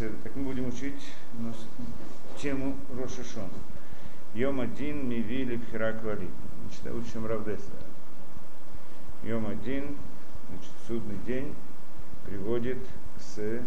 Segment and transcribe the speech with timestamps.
[0.00, 0.16] беседы.
[0.24, 1.00] Так мы будем учить
[1.38, 1.56] нас
[2.40, 3.48] тему Рошашона.
[4.34, 6.30] Йом один мивили бхирак валит.
[6.82, 7.64] Значит, учим Равдеса.
[9.22, 9.96] Йом один,
[10.48, 11.54] значит, судный день
[12.26, 12.78] приводит
[13.18, 13.60] с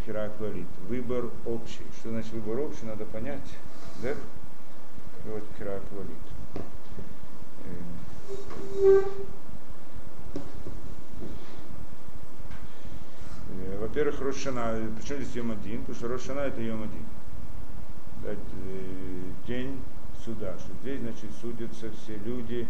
[0.00, 0.66] бхирак валит.
[0.88, 1.84] Выбор общий.
[1.98, 3.40] Что значит выбор общий, надо понять.
[4.02, 4.14] Да?
[5.22, 5.62] Приводит к
[13.98, 15.80] во-первых, Рошана, почему здесь Йом один?
[15.80, 17.04] Потому что Рошана это Йом один.
[18.22, 18.30] Да,
[19.46, 19.80] день
[20.24, 20.56] суда.
[20.58, 22.68] Что здесь, значит, судятся все люди,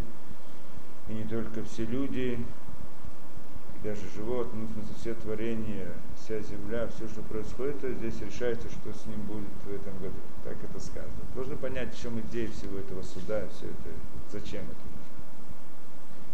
[1.07, 7.07] и не только все люди, и даже животные, ну, в все творения, вся земля, все,
[7.07, 10.19] что происходит, здесь решается, что с ним будет в этом году.
[10.43, 11.13] Так это сказано.
[11.35, 13.89] Должны понять, в чем идея всего этого суда, все это,
[14.31, 14.89] зачем это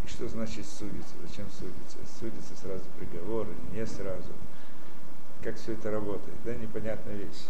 [0.05, 1.15] и что значит судиться?
[1.27, 1.97] Зачем судиться?
[2.19, 4.31] Судится сразу приговор не сразу?
[5.45, 6.35] Как все это работает?
[6.43, 7.45] Да, непонятная вещь.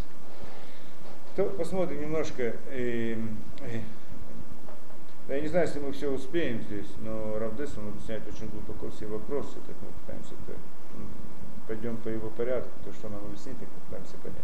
[1.37, 2.57] То посмотрим немножко.
[2.69, 3.17] Э,
[3.61, 3.81] э,
[5.29, 9.07] я не знаю, если мы все успеем здесь, но Равдес, он объясняет очень глубоко все
[9.07, 10.57] вопросы, так мы пытаемся это,
[11.69, 14.43] пойдем по его порядку, то, что нам объяснит, так мы пытаемся понять.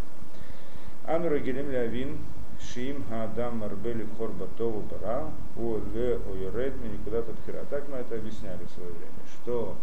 [1.03, 2.19] Амру Гелем Лявин,
[2.57, 7.65] Шим Хаадам Марбели Хорбатову Бара, Оле Ойоред никуда тут хера.
[7.69, 9.75] Так мы это объясняли в свое время, что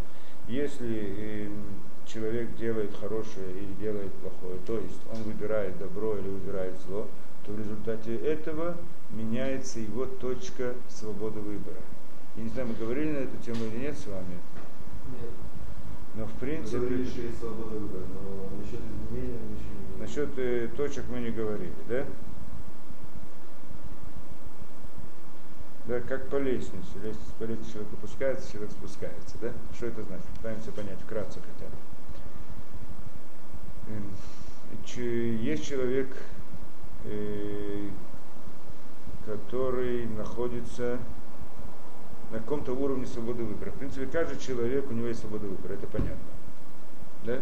[0.49, 1.65] если эм,
[2.09, 7.07] человек делает хорошее или делает плохое, то есть он выбирает добро или выбирает зло,
[7.45, 8.77] то в результате этого
[9.11, 11.81] меняется его точка свободы выбора.
[12.37, 14.39] Я не знаю, мы говорили на эту тему или нет с вами?
[15.21, 15.31] Нет.
[16.15, 16.79] Но в принципе...
[16.79, 21.05] Вы говорили, что есть свобода выбора, но насчет изменения мы еще не Насчет э, точек
[21.11, 22.05] мы не говорили, да?
[25.87, 26.87] Да, как по лестнице.
[27.03, 29.37] Лестница по лестнице человек опускается, человек спускается.
[29.41, 29.53] Да?
[29.75, 30.27] Что это значит?
[30.37, 31.77] Пытаемся понять вкратце хотя бы.
[33.89, 34.05] Эм,
[34.97, 36.09] есть человек,
[37.05, 37.89] э,
[39.25, 40.99] который находится
[42.31, 43.71] на каком-то уровне свободы выбора.
[43.71, 46.17] В принципе, каждый человек, у него есть свобода выбора, это понятно.
[47.25, 47.39] Да?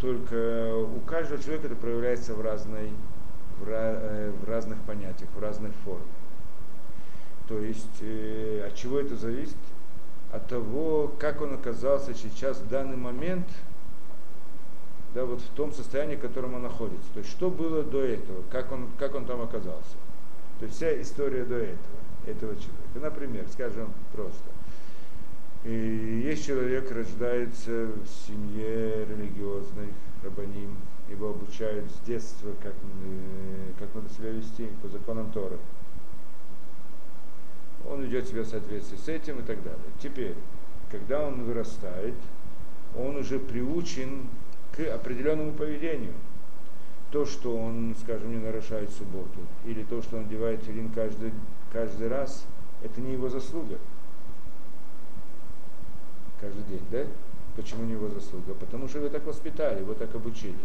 [0.00, 2.92] Только у каждого человека это проявляется в, разной,
[3.60, 6.06] в, э, в разных понятиях, в разных формах.
[7.48, 9.56] То есть э, от чего это зависит?
[10.32, 13.46] От того, как он оказался сейчас в данный момент,
[15.16, 17.10] да, вот в том состоянии, в котором он находится.
[17.14, 19.96] То есть что было до этого, как он, как он там оказался.
[20.60, 21.96] То есть вся история до этого,
[22.26, 23.00] этого человека.
[23.00, 24.44] Например, скажем просто.
[25.64, 29.88] И есть человек, рождается в семье религиозной,
[30.22, 30.76] рабаним,
[31.08, 35.56] его обучают с детства, как, э, как надо себя вести по законам Торы
[37.88, 39.78] он ведет себя в соответствии с этим и так далее.
[40.02, 40.34] Теперь,
[40.90, 42.14] когда он вырастает,
[42.96, 44.28] он уже приучен
[44.76, 46.12] к определенному поведению.
[47.10, 51.32] То, что он, скажем, не нарушает субботу, или то, что он одевает филин каждый,
[51.72, 52.46] каждый раз,
[52.82, 53.78] это не его заслуга.
[56.40, 57.04] Каждый день, да?
[57.56, 58.54] Почему не его заслуга?
[58.54, 60.56] Потому что его так воспитали, его так обучили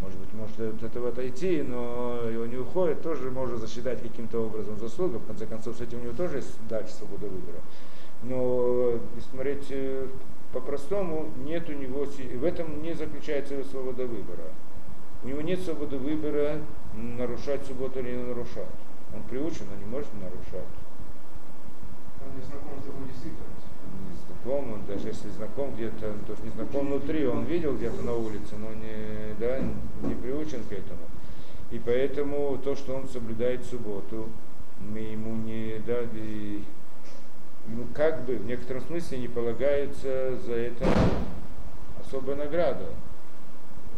[0.00, 4.78] может быть, может от этого отойти, но его не уходит, тоже можно засчитать каким-то образом
[4.78, 7.58] заслугу, в конце концов, с этим у него тоже есть дальше свобода выбора.
[8.22, 10.06] Но, если смотреть э,
[10.52, 14.44] по-простому, нет у него, в этом не заключается его свобода выбора.
[15.22, 16.58] У него нет свободы выбора
[16.94, 18.66] нарушать субботу или не нарушать.
[19.14, 20.68] Он приучен, но не может нарушать.
[22.24, 23.68] Он не знаком с его действительностью
[24.48, 28.14] знаком, он даже если знаком где-то, то есть не знаком внутри, он видел где-то на
[28.14, 29.58] улице, но не, да,
[30.02, 31.00] не приучен к этому.
[31.70, 34.28] И поэтому то, что он соблюдает субботу,
[34.80, 36.62] мы ему не, да, и,
[37.74, 40.86] ну, как бы в некотором смысле не полагается за это
[42.00, 42.86] особая награда.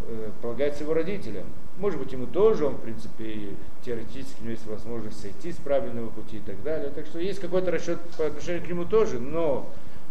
[0.08, 1.46] Э, полагается его родителям.
[1.78, 3.50] Может быть, ему тоже, он, в принципе,
[3.84, 6.90] теоретически у него есть возможность сойти с правильного пути и так далее.
[6.90, 9.70] Так что есть какой-то расчет по отношению к нему тоже, но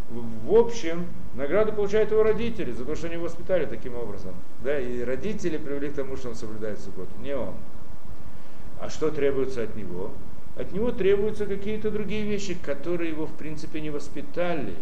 [0.09, 1.06] в общем,
[1.36, 4.34] награду получают его родители за то, что они его воспитали таким образом.
[4.64, 7.53] Да, и родители привели к тому, что он соблюдает субботу, не он.
[8.79, 10.12] А что требуется от него?
[10.59, 14.76] От него требуются какие-то другие вещи, которые его в принципе не воспитали.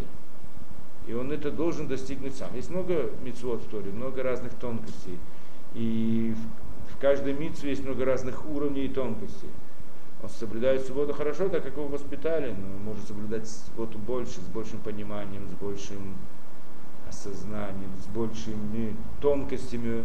[1.06, 2.54] И он это должен достигнуть сам.
[2.54, 5.18] Есть много митцвот в Торе, много разных тонкостей.
[5.74, 6.34] И
[6.94, 9.48] в каждой митцве есть много разных уровней и тонкостей
[10.22, 14.80] он соблюдает субботу хорошо, так как его воспитали, но может соблюдать субботу больше, с большим
[14.80, 16.16] пониманием, с большим
[17.08, 20.04] осознанием, с большими тонкостями,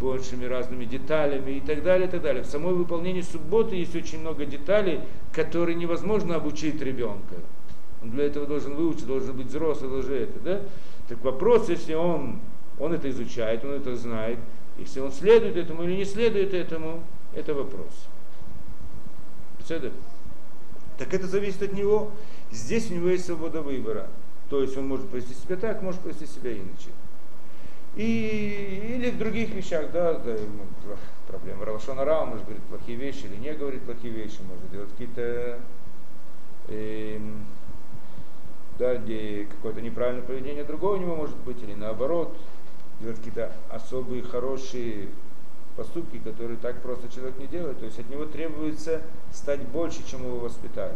[0.00, 2.42] большими разными деталями и так далее, и так далее.
[2.42, 5.00] В самой выполнении субботы есть очень много деталей,
[5.32, 7.36] которые невозможно обучить ребенка.
[8.02, 10.60] Он для этого должен выучить, должен быть взрослый, должен это, да?
[11.08, 12.40] Так вопрос, если он,
[12.78, 14.38] он это изучает, он это знает,
[14.78, 17.02] Если он следует этому или не следует этому,
[17.34, 18.08] это вопрос.
[20.98, 22.12] Так это зависит от него.
[22.50, 24.08] Здесь у него есть свобода выбора.
[24.50, 26.90] То есть он может повести себя так, может повести себя иначе.
[27.96, 30.36] И, или в других вещах, да, да
[31.28, 35.60] проблема Равашона Рау, может говорить плохие вещи или не говорить плохие вещи, может делать какие-то
[36.68, 37.18] э,
[38.78, 42.36] да, где какое-то неправильное поведение другого у него может быть, или наоборот,
[43.00, 45.08] делать какие-то особые хорошие
[45.76, 47.78] поступки, которые так просто человек не делает.
[47.78, 49.02] То есть от него требуется
[49.32, 50.94] стать больше, чем его воспитали.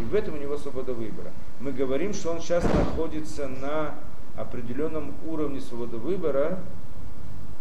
[0.00, 1.30] И в этом у него свобода выбора.
[1.60, 3.94] Мы говорим, что он сейчас находится на
[4.42, 6.60] определенном уровне свободы выбора,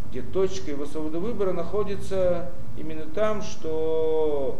[0.09, 4.59] где точка его свободы выбора находится именно там, что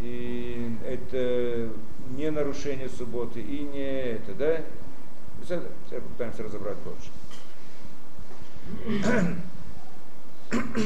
[0.00, 1.70] и это
[2.16, 4.60] не нарушение субботы и не это, да?
[5.42, 7.10] Сейчас попытаемся разобрать больше.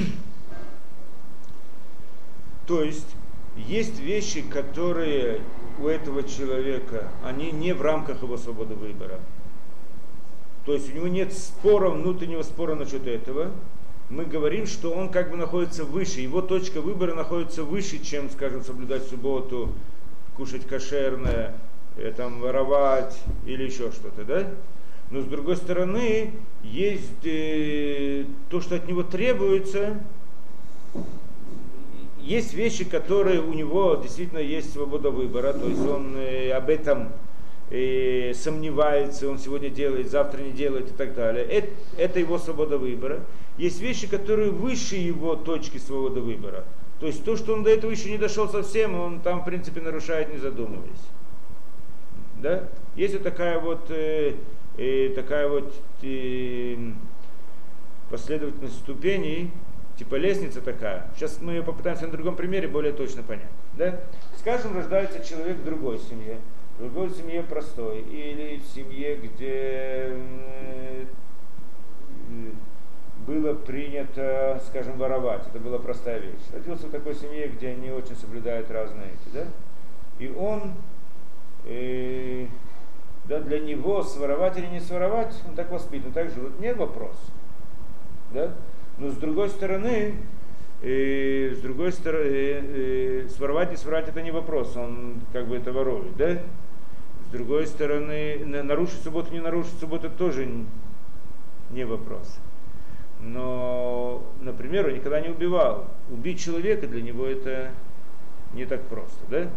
[2.66, 3.16] То есть
[3.56, 5.40] есть вещи, которые
[5.78, 9.20] у этого человека, они не в рамках его свободы выбора.
[10.64, 13.50] То есть у него нет спора, внутреннего спора насчет этого.
[14.10, 18.62] Мы говорим, что он как бы находится выше, его точка выбора находится выше, чем, скажем,
[18.62, 19.70] соблюдать субботу,
[20.36, 21.54] кушать кошерное,
[21.96, 24.46] э, там, воровать или еще что-то, да?
[25.10, 26.32] Но с другой стороны,
[26.62, 29.98] есть э, то, что от него требуется,
[32.20, 37.08] есть вещи, которые у него действительно есть свобода выбора, то есть он э, об этом
[37.70, 41.44] э, сомневается, он сегодня делает, завтра не делает и так далее.
[41.44, 41.68] Это,
[41.98, 43.20] это его свобода выбора.
[43.58, 46.64] Есть вещи, которые выше его точки свободы выбора.
[47.00, 49.80] То есть то, что он до этого еще не дошел совсем, он там, в принципе,
[49.80, 51.08] нарушает, не задумываясь.
[52.36, 52.68] Да?
[52.94, 54.34] Есть вот такая вот, э,
[54.76, 56.76] э, такая вот э,
[58.08, 59.50] последовательность ступеней,
[59.98, 61.10] типа лестница такая.
[61.16, 63.50] Сейчас мы ее попытаемся на другом примере более точно понять.
[63.76, 64.00] Да?
[64.38, 66.38] Скажем, рождается человек в другой семье,
[66.82, 70.17] в другой семье простой, или в семье, где
[73.25, 75.46] было принято, скажем, воровать.
[75.46, 76.43] Это была простая вещь.
[76.52, 79.44] Родился в такой семье, где они очень соблюдают разные эти, да?
[80.19, 80.73] И он,
[81.67, 82.46] э,
[83.26, 87.17] да, для него своровать или не своровать, он так воспитан, так живет, нет вопрос.
[88.32, 88.55] Да?
[88.99, 90.17] Но с другой стороны,
[90.82, 95.56] э, с другой стороны, э, э, своровать, не своровать это не вопрос, он как бы
[95.56, 96.43] это ворует, да?
[97.32, 100.46] С другой стороны, нарушить субботу, не нарушить субботу тоже
[101.70, 102.38] не вопрос
[103.23, 105.87] но, например, он никогда не убивал.
[106.11, 107.70] Убить человека для него это
[108.52, 109.49] не так просто, да?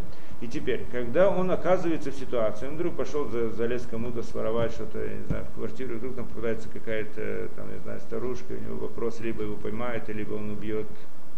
[0.42, 5.00] И теперь, когда он оказывается в ситуации, он вдруг пошел, за, залез кому-то своровать что-то,
[5.00, 9.20] не знаю, в квартиру, вдруг там попадается какая-то, там, не знаю, старушка, у него вопрос,
[9.22, 10.88] либо его поймает, либо он убьет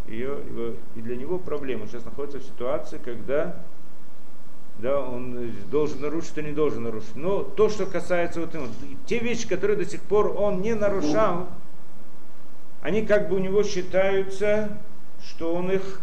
[0.07, 1.83] ее, его, и для него проблема.
[1.83, 3.55] Он сейчас находится в ситуации, когда
[4.79, 7.15] да, он должен нарушить, а не должен нарушить.
[7.15, 8.67] Но то, что касается вот ему,
[9.05, 11.47] те вещи, которые до сих пор он не нарушал,
[12.81, 14.77] они как бы у него считаются,
[15.23, 16.01] что он их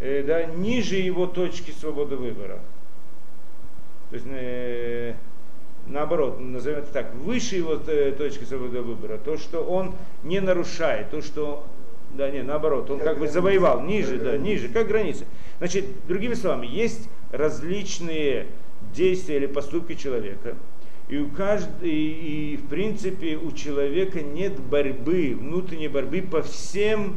[0.00, 2.60] э, да, ниже его точки свободы выбора.
[4.10, 5.14] То есть э,
[5.86, 11.10] наоборот, назовем это так, выше его э, точки свободы выбора, то, что он не нарушает,
[11.10, 11.64] то, что
[12.14, 15.26] да, не, наоборот, он как, как бы завоевал, ниже, да, ниже, как границы.
[15.58, 18.46] Значит, другими словами, есть различные
[18.92, 20.56] действия или поступки человека,
[21.08, 27.16] и, у каждого, и, и в принципе у человека нет борьбы, внутренней борьбы по всем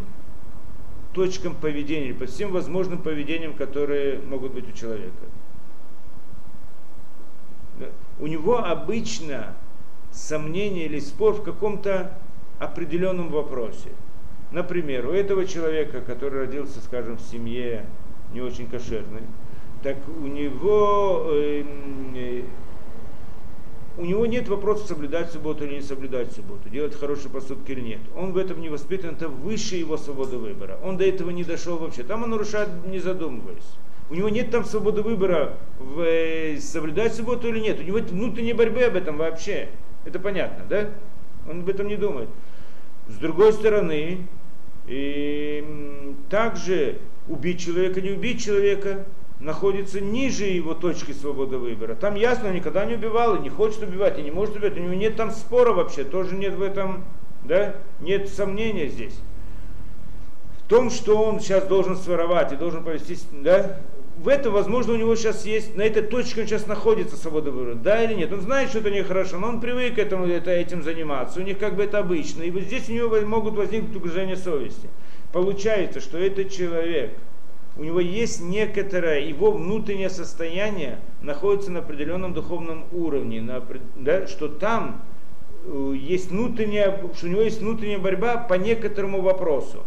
[1.14, 5.26] точкам поведения, по всем возможным поведениям, которые могут быть у человека.
[8.20, 9.56] У него обычно
[10.12, 12.18] сомнение или спор в каком-то
[12.60, 13.90] определенном вопросе.
[14.52, 17.86] Например, у этого человека, который родился, скажем, в семье
[18.34, 19.22] не очень кошерной,
[19.84, 22.44] так у него эм, э,
[23.98, 28.00] у него нет вопроса соблюдать субботу или не соблюдать субботу, делать хорошие поступки или нет.
[28.16, 30.78] Он в этом не воспитан, это выше его свободы выбора.
[30.84, 32.04] Он до этого не дошел вообще.
[32.04, 33.66] Там он нарушает, не задумываясь.
[34.10, 37.80] У него нет там свободы выбора, в, э, соблюдать субботу или нет.
[37.80, 39.70] У него внутренней борьбы об этом вообще.
[40.06, 40.90] Это понятно, да?
[41.50, 42.30] Он об этом не думает.
[43.08, 44.28] С другой стороны,
[44.88, 49.06] и, также убить человека, не убить человека,
[49.40, 51.96] находится ниже его точки свободы выбора.
[51.96, 54.78] Там ясно, никогда не убивал и не хочет убивать, и не может убивать.
[54.78, 57.04] У него нет там спора вообще, тоже нет в этом,
[57.44, 59.20] да, нет сомнения здесь.
[60.66, 63.80] В том, что он сейчас должен своровать и должен повести, да,
[64.18, 67.76] в это, возможно, у него сейчас есть, на этой точке он сейчас находится, свобода выбора,
[67.76, 68.34] да или нет.
[68.34, 71.60] Он знает, что это нехорошо, но он привык к этому, это, этим заниматься, у них
[71.60, 72.42] как бы это обычно.
[72.42, 74.90] И вот здесь у него могут возникнуть угрызения совести.
[75.32, 77.12] Получается, что этот человек,
[77.78, 83.64] у него есть некоторое, его внутреннее состояние находится на определенном духовном уровне, на,
[83.96, 85.04] да, что там
[85.64, 89.84] э, есть внутренняя, что у него есть внутренняя борьба по некоторому вопросу.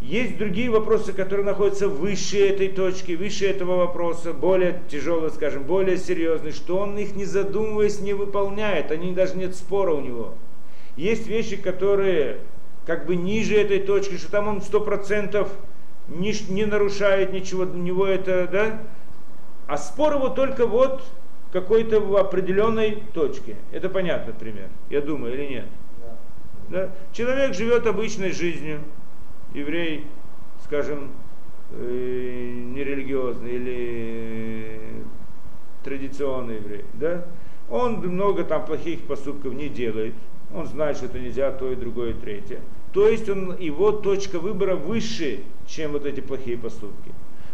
[0.00, 5.98] Есть другие вопросы, которые находятся выше этой точки, выше этого вопроса, более тяжелые, скажем, более
[5.98, 10.34] серьезные, что он их не задумываясь не выполняет, они даже нет спора у него.
[10.96, 12.38] Есть вещи, которые
[12.86, 15.52] как бы ниже этой точки, что там он сто процентов
[16.10, 18.80] не, не нарушает ничего, у него это, да,
[19.66, 21.02] а спор его только вот
[21.52, 23.56] какой-то в определенной точке.
[23.72, 25.66] Это понятно, пример, я думаю, или нет?
[26.00, 26.86] Да.
[26.86, 26.90] Да?
[27.12, 28.80] Человек живет обычной жизнью,
[29.54, 30.06] еврей,
[30.64, 31.10] скажем,
[31.72, 34.80] э, нерелигиозный или
[35.82, 37.24] традиционный еврей, да,
[37.70, 40.14] он много там плохих поступков не делает,
[40.52, 42.60] он знает, что это нельзя, то и другое, и третье.
[42.92, 47.12] То есть он, его точка выбора выше, чем вот эти плохие поступки.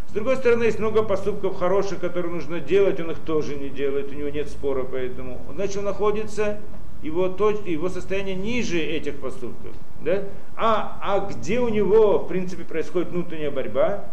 [0.09, 4.11] С другой стороны, есть много поступков хороших, которые нужно делать, он их тоже не делает,
[4.11, 5.41] у него нет спора по этому.
[5.53, 6.59] Значит, он находится
[7.03, 9.73] его, точ, его состояние ниже этих поступков.
[10.03, 10.23] Да?
[10.55, 14.05] А, а где у него, в принципе, происходит внутренняя борьба,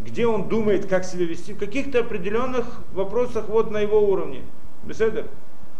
[0.00, 4.42] где он думает, как себя вести, в каких-то определенных вопросах вот на его уровне.
[4.84, 5.26] Беседа?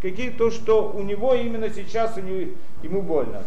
[0.03, 3.43] Какие то, что у него именно сейчас у него, ему больно.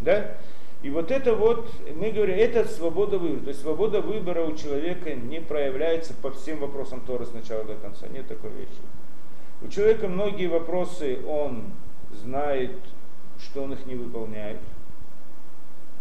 [0.00, 0.36] Да?
[0.82, 3.40] И вот это вот, мы говорим, это свобода выбора.
[3.40, 7.74] То есть свобода выбора у человека не проявляется по всем вопросам Торы с начала до
[7.74, 8.06] конца.
[8.08, 8.80] Нет такой вещи.
[9.62, 11.64] У человека многие вопросы он
[12.12, 12.72] знает,
[13.40, 14.58] что он их не выполняет.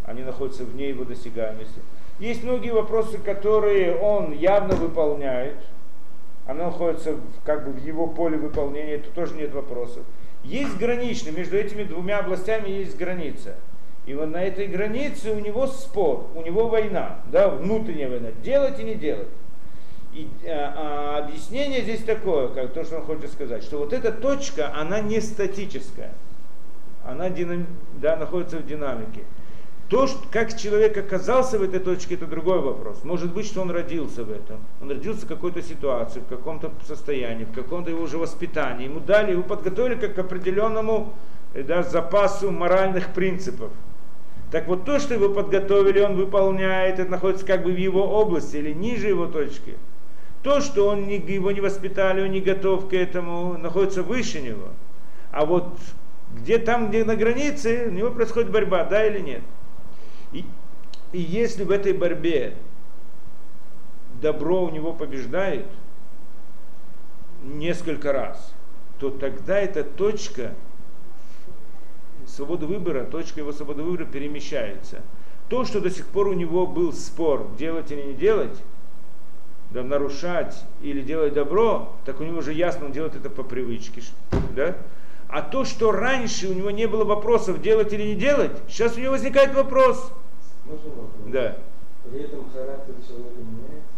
[0.06, 1.80] Они находятся вне его досягаемости.
[2.20, 5.58] Есть многие вопросы, которые он явно выполняет.
[6.46, 10.04] Они находятся как бы в его поле выполнения, тут тоже нет вопросов.
[10.44, 13.56] Есть граничный, между этими двумя областями есть граница.
[14.06, 18.80] И вот на этой границе у него спор, у него война, да, внутренняя война, делать
[18.80, 19.28] и не делать.
[20.14, 24.12] И а, а, объяснение здесь такое, как то, что он хочет сказать, что вот эта
[24.12, 26.14] точка, она не статическая,
[27.04, 29.24] она динам, да, находится в динамике.
[29.90, 33.04] То, что, как человек оказался в этой точке, это другой вопрос.
[33.04, 34.58] Может быть, что он родился в этом.
[34.82, 38.86] Он родился в какой-то ситуации, в каком-то состоянии, в каком-то его уже воспитании.
[38.86, 41.14] Ему дали, его подготовили как к определенному
[41.54, 43.70] э, да, запасу моральных принципов.
[44.56, 48.56] Так вот то, что его подготовили, он выполняет, это находится как бы в его области
[48.56, 49.76] или ниже его точки.
[50.44, 54.70] То, что он его не воспитали, он не готов к этому, находится выше него.
[55.34, 55.78] А вот
[56.38, 59.42] где там, где на границе, у него происходит борьба, да или нет.
[60.32, 60.46] И,
[61.12, 62.56] и если в этой борьбе
[64.22, 65.66] добро у него побеждает
[67.44, 68.54] несколько раз,
[69.02, 70.54] то тогда эта точка
[72.36, 75.02] свободы выбора, точка его свободы выбора перемещается.
[75.50, 78.58] То, что до сих пор у него был спор, делать или не делать,
[79.72, 84.02] да, нарушать или делать добро, так у него уже ясно, он делает это по привычке.
[84.56, 84.76] Да?
[85.30, 89.00] А то, что раньше у него не было вопросов, делать или не делать, сейчас у
[89.00, 90.12] него возникает вопрос.
[90.66, 91.10] Можно вопрос?
[91.28, 91.58] Да.
[92.10, 93.90] При этом характер человека меняется?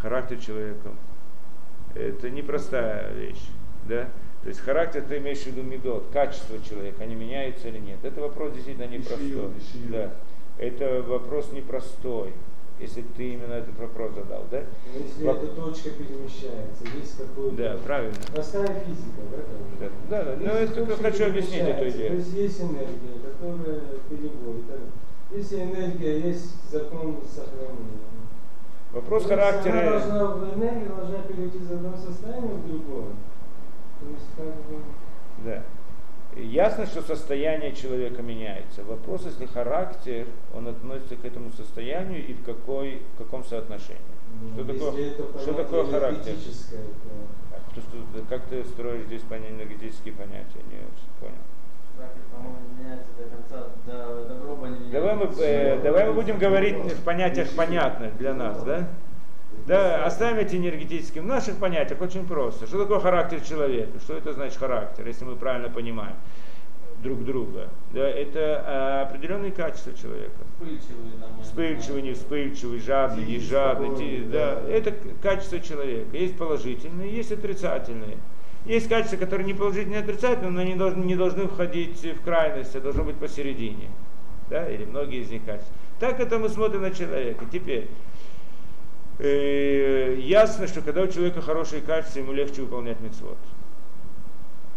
[0.00, 0.90] Характер человека.
[1.94, 3.42] Это непростая вещь.
[3.86, 4.08] Да?
[4.42, 7.98] То есть характер ты имеешь в виду медот, качество человека, они меняются или нет.
[8.02, 9.52] Это вопрос действительно непростой.
[9.90, 10.12] Да.
[10.58, 12.32] Это вопрос непростой
[12.82, 14.60] если ты именно этот вопрос задал, да?
[14.60, 15.32] Но ну, если Во...
[15.32, 17.56] эта точка перемещается, есть какой-то...
[17.56, 18.16] Да, правильно.
[18.34, 19.88] Простая физика, да?
[20.10, 20.52] Да, да, да.
[20.52, 22.10] но я только хочу объяснить эту идею.
[22.10, 23.80] То есть есть энергия, которая
[24.10, 24.64] переводит.
[25.30, 28.02] Если энергия, есть закон сохранения.
[28.92, 30.02] Вопрос характера...
[30.02, 33.12] Она должна, энергия должна перейти из одного состояния в другое.
[34.02, 34.82] То есть как бы...
[35.44, 35.62] Да.
[36.34, 38.82] Ясно, что состояние человека меняется.
[38.84, 44.00] Вопрос, если характер, он относится к этому состоянию и в, какой, в каком соотношении.
[44.40, 46.32] Ну, что такое, что такое характер?
[47.74, 50.60] То, что, как ты строишь здесь энергетические понятия?
[50.70, 51.34] Не очень понял.
[54.90, 58.88] Давай мы, э, давай мы будем говорить в понятиях понятных для нас, да?
[59.66, 61.22] Да, оставим эти энергетические.
[61.22, 62.66] В наших понятиях очень просто.
[62.66, 63.98] Что такое характер человека?
[64.00, 66.16] Что это значит характер, если мы правильно понимаем
[67.02, 67.68] друг друга?
[67.92, 70.32] Да, это а, определенные качества человека.
[70.58, 74.24] Вспыльчивый, там, вспыльчивый, не вспыльчивый, жадный, не жадный.
[74.24, 74.60] Да.
[74.62, 74.70] да.
[74.70, 76.16] Это качество человека.
[76.16, 78.18] Есть положительные, есть отрицательные.
[78.64, 82.74] Есть качества, которые не положительные, не отрицательные, но они должны, не должны входить в крайность,
[82.76, 83.90] а должны быть посередине.
[84.50, 84.68] Да?
[84.68, 85.74] Или многие из них качества.
[85.98, 87.44] Так это мы смотрим на человека.
[87.52, 87.88] Теперь,
[89.22, 93.38] э, ясно, что когда у человека хорошие качества, ему легче выполнять мецвод.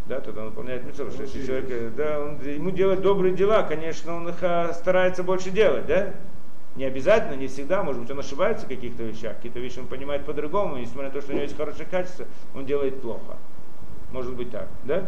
[0.08, 3.64] Да, тогда он выполняет мецвод, что если человек, э, да, он, ему делать добрые дела,
[3.64, 6.14] конечно, он их а, старается больше делать, да?
[6.76, 10.26] Не обязательно, не всегда, может быть, он ошибается в каких-то вещах, какие-то вещи он понимает
[10.26, 13.38] по-другому, несмотря на то, что у него есть хорошие качества, он делает плохо.
[14.12, 15.08] Может быть так, да?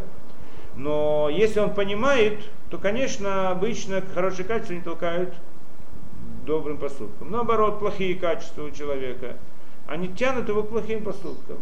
[0.75, 2.39] Но если он понимает,
[2.69, 5.33] то, конечно, обычно хорошие качества не толкают
[6.47, 7.29] добрым поступкам.
[7.29, 9.35] Наоборот, плохие качества у человека,
[9.85, 11.57] они тянут его к плохим поступкам.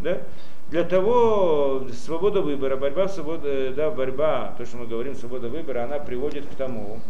[0.00, 0.22] Да?
[0.70, 5.98] Для того свобода выбора, борьба, свобода, да, борьба, то, что мы говорим, свобода выбора, она
[5.98, 7.00] приводит к тому,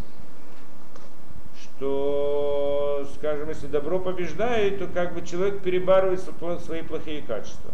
[1.62, 6.20] что, скажем, если добро побеждает, то как бы человек перебарывает
[6.60, 7.70] свои плохие качества.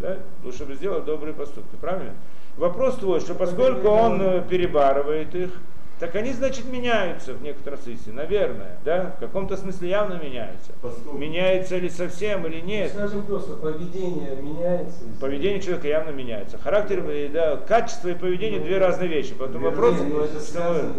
[0.00, 0.18] Да?
[0.52, 2.14] Чтобы сделать добрые поступки, правильно?
[2.56, 5.50] Вопрос твой, что поскольку он э, перебарывает их,
[5.98, 10.72] так они, значит, меняются в некотором смысле, наверное, да, в каком-то смысле явно меняются.
[10.80, 11.16] Поступки.
[11.16, 12.92] Меняется ли совсем или нет.
[12.92, 15.00] Скажем просто, поведение меняется.
[15.20, 16.56] Поведение человека явно меняется.
[16.58, 19.34] Характер, э, да, качество и поведение ну, две разные вещи.
[19.36, 20.92] Поэтому вопрос, ну, что,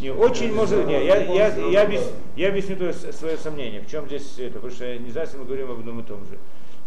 [0.00, 3.80] не, очень это может, не, я, я, я, я, объясню, я объясню то свое сомнение,
[3.80, 6.38] в чем здесь это, потому что не если мы говорим об одном и том же.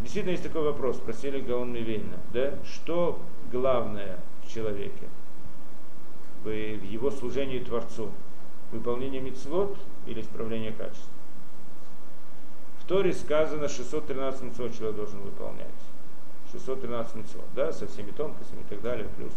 [0.01, 3.19] Действительно есть такой вопрос, спросили Гаон Мивельна, да, что
[3.51, 5.07] главное в человеке?
[6.51, 8.11] В его служении Творцу?
[8.71, 11.09] Выполнение мецвод или исправление качества?
[12.79, 15.67] В Торе сказано 613 мецвод человек должен выполнять.
[16.51, 19.31] 613 мецвод, да, со всеми тонкостями и так далее, плюс.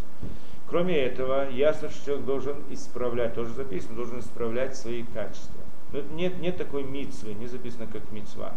[0.68, 5.62] Кроме этого, ясно, что человек должен исправлять, тоже записано, должен исправлять свои качества.
[5.92, 8.52] Но нет, нет такой мицвы, не записано как мицва,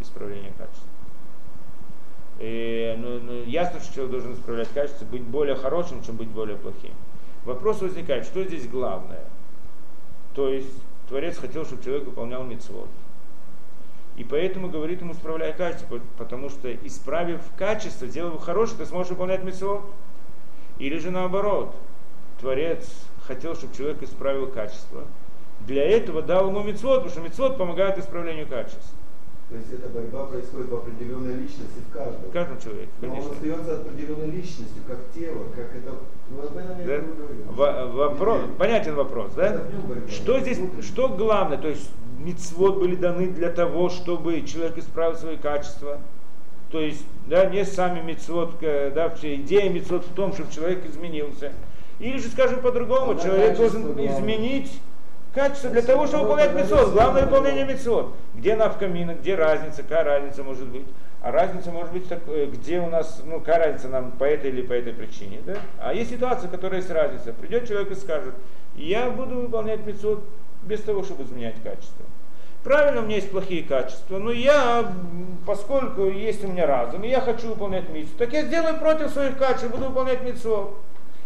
[0.00, 0.88] исправление качества.
[2.40, 6.56] И, ну, ну, ясно, что человек должен исправлять качество, быть более хорошим, чем быть более
[6.56, 6.92] плохим.
[7.44, 9.24] Вопрос возникает, что здесь главное?
[10.34, 10.72] То есть
[11.08, 12.88] Творец хотел, чтобы человек выполнял мецвод.
[14.16, 19.42] И поэтому говорит ему, исправляй качество, потому что исправив качество, сделав хорошее, ты сможешь выполнять
[19.42, 19.82] мецвод.
[20.78, 21.74] Или же наоборот,
[22.40, 22.88] Творец
[23.26, 25.04] хотел, чтобы человек исправил качество.
[25.60, 28.82] Для этого дал ему мецвод, потому что мецвод помогает исправлению качества.
[29.48, 32.30] То есть эта борьба происходит в определенной личности в каждом.
[32.30, 33.22] В каждом человеке, конечно.
[33.22, 35.94] Но он остается определенной личностью, как тело, как это.
[36.30, 37.04] Ну, об этом я да?
[37.56, 37.92] говорю.
[37.92, 39.60] вопрос, понятен вопрос, да?
[40.08, 41.58] Что здесь, что главное?
[41.58, 46.00] То есть мицвод были даны для того, чтобы человек исправил свои качества.
[46.70, 51.52] То есть, да, не сами мицвод, да, вообще идея мицвод в том, чтобы человек изменился.
[52.00, 54.08] Или же, скажем по-другому, человек должен главное.
[54.08, 54.80] изменить
[55.34, 56.92] качество для того, чтобы выполнять мецвод.
[56.92, 58.14] Главное выполнение мецвод.
[58.34, 60.86] Где навкамина, где разница, какая разница может быть.
[61.20, 64.50] А разница может быть, так, э, где у нас, ну, какая разница нам по этой
[64.50, 65.40] или по этой причине.
[65.46, 65.56] Да?
[65.78, 67.32] А есть ситуация, в которой есть разница.
[67.32, 68.34] Придет человек и скажет,
[68.76, 70.22] я буду выполнять мецвод
[70.62, 72.04] без того, чтобы изменять качество.
[72.62, 74.90] Правильно, у меня есть плохие качества, но я,
[75.46, 79.36] поскольку есть у меня разум, и я хочу выполнять митцву, так я сделаю против своих
[79.36, 80.74] качеств, буду выполнять митцвот.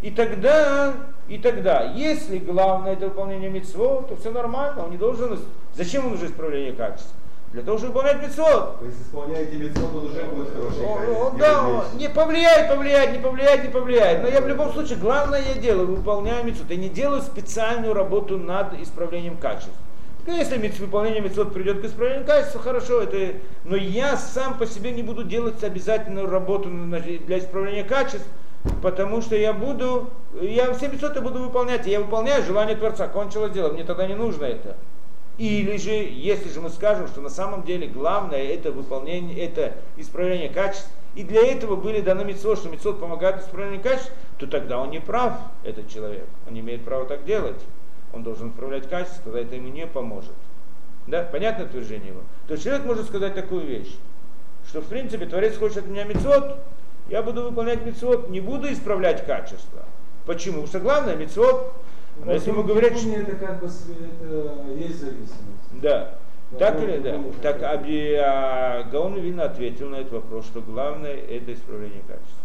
[0.01, 0.95] И тогда,
[1.29, 5.39] и тогда, если главное это выполнение митцвот, то все нормально, он не должен,
[5.75, 7.17] зачем ему нужно исправление качества?
[7.53, 8.79] Для того, чтобы выполнять митцвот.
[8.79, 13.65] То есть исполняете митцвот, он уже будет хороший он, Да, не повлияет, повлияет, не повлияет,
[13.65, 14.23] не повлияет.
[14.23, 16.71] Но я в любом случае, главное я делаю, выполняю митцвот.
[16.71, 19.73] Я не делаю специальную работу над исправлением качества.
[20.27, 24.91] Ну, если выполнение митцвот придет к исправлению качества, хорошо, это, но я сам по себе
[24.91, 28.31] не буду делать обязательную работу для исправления качества,
[28.83, 33.73] потому что я буду, я все митцвоты буду выполнять, я выполняю желание Творца, кончилось дело,
[33.73, 34.77] мне тогда не нужно это.
[35.39, 40.49] Или же, если же мы скажем, что на самом деле главное это выполнение, это исправление
[40.49, 44.91] качеств, и для этого были даны митцвот, что митцвот помогает исправлению качеств, то тогда он
[44.91, 46.27] не прав, этот человек.
[46.47, 47.61] Он не имеет права так делать.
[48.13, 50.33] Он должен исправлять качество, тогда это ему не поможет.
[51.07, 52.21] Да, понятно утверждение его?
[52.47, 53.97] То есть человек может сказать такую вещь,
[54.69, 56.59] что в принципе Творец хочет от меня мецвод,
[57.09, 59.85] я буду выполнять мецвод, не буду исправлять качество.
[60.27, 60.63] Почему?
[60.63, 61.73] Потому что главное мецвод,
[62.25, 63.11] но если ему говорят, что...
[63.11, 65.81] это как бы это есть зависимость.
[65.81, 66.19] Да.
[66.51, 67.23] Но так или да?
[67.43, 72.43] Так Аби, а, Гаон Вильна ответил на этот вопрос, что главное это исправление качества.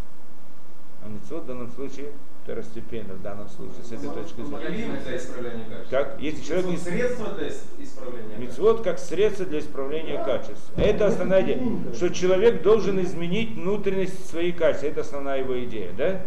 [1.06, 2.12] А мецвод в данном случае
[2.44, 5.00] второстепенно в данном случае с этой точки зрения.
[5.06, 5.90] для исправления качества.
[5.90, 6.22] Как?
[6.22, 6.78] Если человек не...
[6.78, 10.24] Средство для исправления Мецвод как средство для исправления да.
[10.24, 10.72] качеств.
[10.76, 11.60] Это основная идея.
[11.94, 14.84] Что человек должен изменить внутренность своих качеств.
[14.84, 16.22] Это основная его идея, да?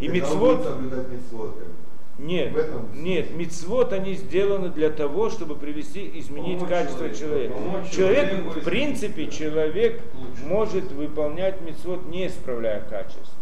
[0.00, 0.66] И мецвод...
[2.18, 2.52] Нет,
[2.94, 7.54] нет, мицвод они сделаны для того, чтобы привести, изменить Помочь качество человека.
[7.54, 7.90] человека.
[7.90, 10.02] Человек, в принципе, человек
[10.44, 13.39] может выполнять мицвод, не исправляя качество.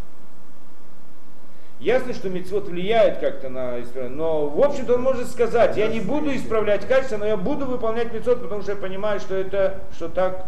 [1.80, 6.00] Ясно, что мецвод влияет как-то на исправление, но в общем-то он может сказать, я не
[6.00, 10.08] буду исправлять качество, но я буду выполнять мецвод, потому что я понимаю, что это, что
[10.08, 10.46] так,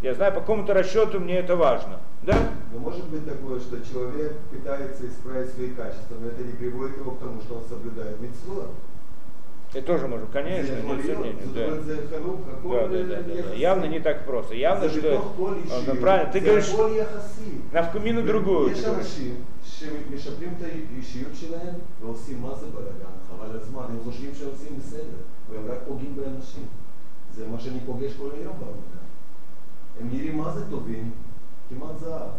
[0.00, 2.00] я знаю, по какому-то расчету мне это важно.
[2.22, 2.34] Да?
[2.72, 7.10] Но может быть такое, что человек пытается исправить свои качества, но это не приводит его
[7.10, 8.70] к тому, что он соблюдает мецвод.
[9.72, 11.68] Это тоже может, конечно, нет, нет, да.
[11.68, 13.54] Да, да, да, да.
[13.54, 14.54] Явно не так просто.
[14.54, 15.32] Явно, что...
[16.00, 16.72] Правильно, ты говоришь...
[17.70, 18.74] На вкумину другую.
[19.79, 20.05] יש ты говоришь.
[20.05, 24.49] אנשים שמשפרים את האישיות שלהם ועושים מה זה בלאגן, חבל על הזמן, הם חושבים שהם
[24.49, 25.17] עושים בסדר,
[25.49, 26.65] והם רק פוגעים באנשים.
[27.33, 29.01] זה מה שאני פוגש כל היום בעבודה.
[30.01, 31.11] הם נראים מה זה טובים,
[31.69, 32.29] כמעט זהב.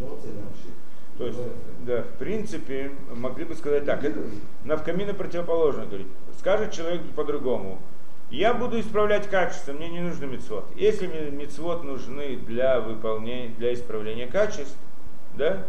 [0.00, 0.74] לא רוצה להמשיך.
[1.18, 1.52] То есть, לא יפה.
[1.86, 4.02] да, в принципе, могли бы сказать так.
[4.02, 4.20] Это
[4.64, 6.08] навкамина противоположно говорит.
[6.40, 7.78] Скажет человек по-другому.
[8.30, 10.64] Я буду исправлять качество, мне не нужны мецвод.
[10.74, 14.76] Если мне мецвод нужны для выполнения, для исправления качеств,
[15.39, 15.65] да,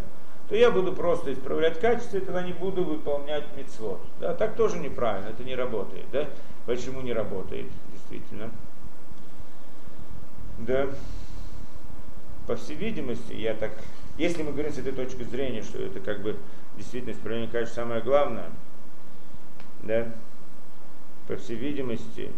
[0.49, 4.01] то я буду просто исправлять качество, и тогда не буду выполнять мецвод.
[4.19, 6.05] Да, так тоже неправильно, это не работает.
[6.13, 6.29] Да?
[6.67, 8.51] Почему не работает, действительно?
[10.59, 10.89] Да.
[12.49, 13.71] По всей видимости, я так,
[14.19, 16.37] если мы говорим с этой точки зрения, что это как бы
[16.77, 18.51] действительно исправление качества самое главное,
[19.85, 20.09] да,
[21.29, 22.33] по всей видимости,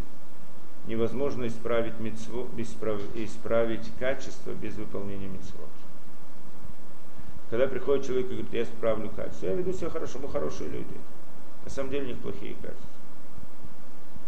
[0.87, 5.72] невозможно исправить, мицво, исправ- исправить качество без выполнения мицвод.
[7.53, 10.95] Когда приходит человек и говорит, я исправлю качество, я веду себя хорошо, мы хорошие люди.
[11.65, 12.87] На самом деле у них плохие качества.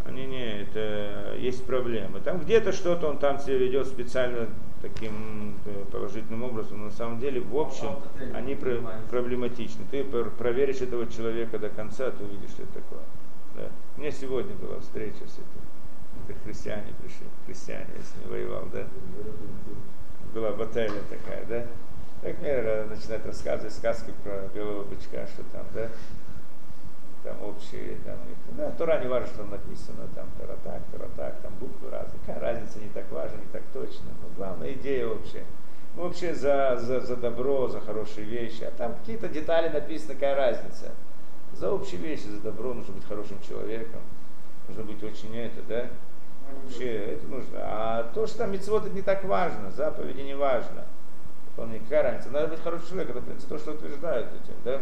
[0.05, 2.19] Они не, это есть проблемы.
[2.19, 4.47] Там где-то что-то он там себя ведет специально
[4.83, 7.95] таким э, положительным образом, но на самом деле в общем
[8.35, 8.69] они про-
[9.09, 9.85] проблематичны.
[9.89, 13.01] Ты пр- проверишь этого человека до конца, ты увидишь, что это такое.
[13.55, 13.71] Да.
[13.97, 16.29] У меня сегодня была встреча с этим.
[16.29, 18.85] Это христиане пришли, христиане, я с ними воевал, да.
[20.31, 21.65] Была баталия такая, да.
[22.25, 25.89] Так мне э, начинают рассказывать сказки про белого бычка, что там, да
[27.23, 28.17] там общие, там,
[28.57, 32.19] да, Тора не важно, что там написано, там, Тора так, Тора так, там буквы разные,
[32.25, 35.43] какая разница, не так важно, не так точно, но главная идея общая.
[35.95, 40.35] Мы вообще за, за, за добро, за хорошие вещи, а там какие-то детали написаны, какая
[40.35, 40.93] разница.
[41.53, 44.01] За общие вещи, за добро нужно быть хорошим человеком,
[44.67, 45.87] нужно быть очень это, да,
[46.63, 47.59] вообще это нужно.
[47.61, 50.85] А то, что там митцвот, это не так важно, заповеди не важно.
[51.55, 54.81] Вполне, какая разница, надо быть хорошим человеком, это, в принципе, то, что утверждают этим, да,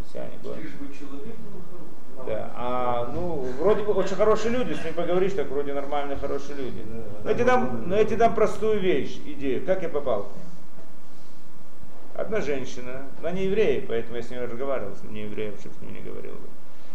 [0.00, 0.64] христиане, говорят.
[0.64, 2.26] Лишь бы человек был хороший.
[2.26, 6.56] Да, а ну вроде бы очень хорошие люди, с ним поговоришь, так вроде нормальные хорошие
[6.56, 6.82] люди.
[7.22, 10.46] Но эти дам, но эти дам простую вещь, идею, как я попал к ним.
[12.14, 15.80] Одна женщина, она не еврея, поэтому я с ней разговаривал, с не евреем, чтобы с
[15.82, 16.48] ним не говорил бы.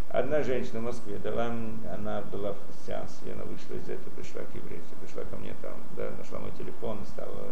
[0.09, 4.55] Одна женщина в Москве дала, она была в христианстве, она вышла из этого, пришла к
[4.55, 7.47] еврейству, пришла ко мне там, да, нашла мой телефон, стала,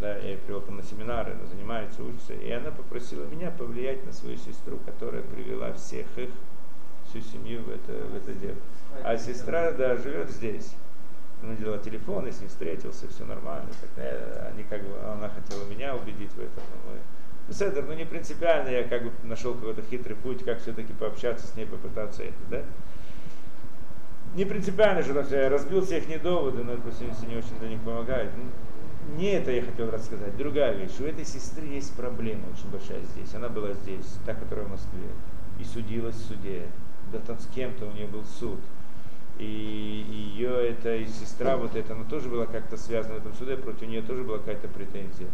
[0.00, 4.04] да, я ее привел там на семинары, она занимается, учится, и она попросила меня повлиять
[4.04, 6.30] на свою сестру, которая привела всех их,
[7.08, 8.56] всю семью в это, в это дело.
[9.02, 10.74] А сестра, да, живет здесь.
[11.42, 13.68] Она делала телефон, я с ней встретился, все нормально.
[13.80, 16.62] Так, э, они как бы, она хотела меня убедить в этом.
[16.86, 16.98] мы-
[17.48, 21.46] Ну, Седер, ну не принципиально, я как бы нашел какой-то хитрый путь, как все-таки пообщаться
[21.46, 22.62] с ней, попытаться это, да?
[24.34, 26.88] Не принципиально же, я разбил все их доводы, но это, по
[27.26, 28.30] не очень для них помогает.
[28.36, 28.44] Ну,
[29.14, 30.98] Не это я хотел рассказать, другая вещь.
[31.00, 33.34] У этой сестры есть проблема очень большая здесь.
[33.34, 35.08] Она была здесь, та, которая в Москве,
[35.60, 36.66] и судилась в суде.
[37.12, 38.58] Да там с кем-то у нее был суд.
[39.38, 39.44] И
[40.34, 43.86] ее эта и сестра, вот эта, она тоже была как-то связана в этом суде, против
[43.88, 45.28] нее тоже была какая-то претензия.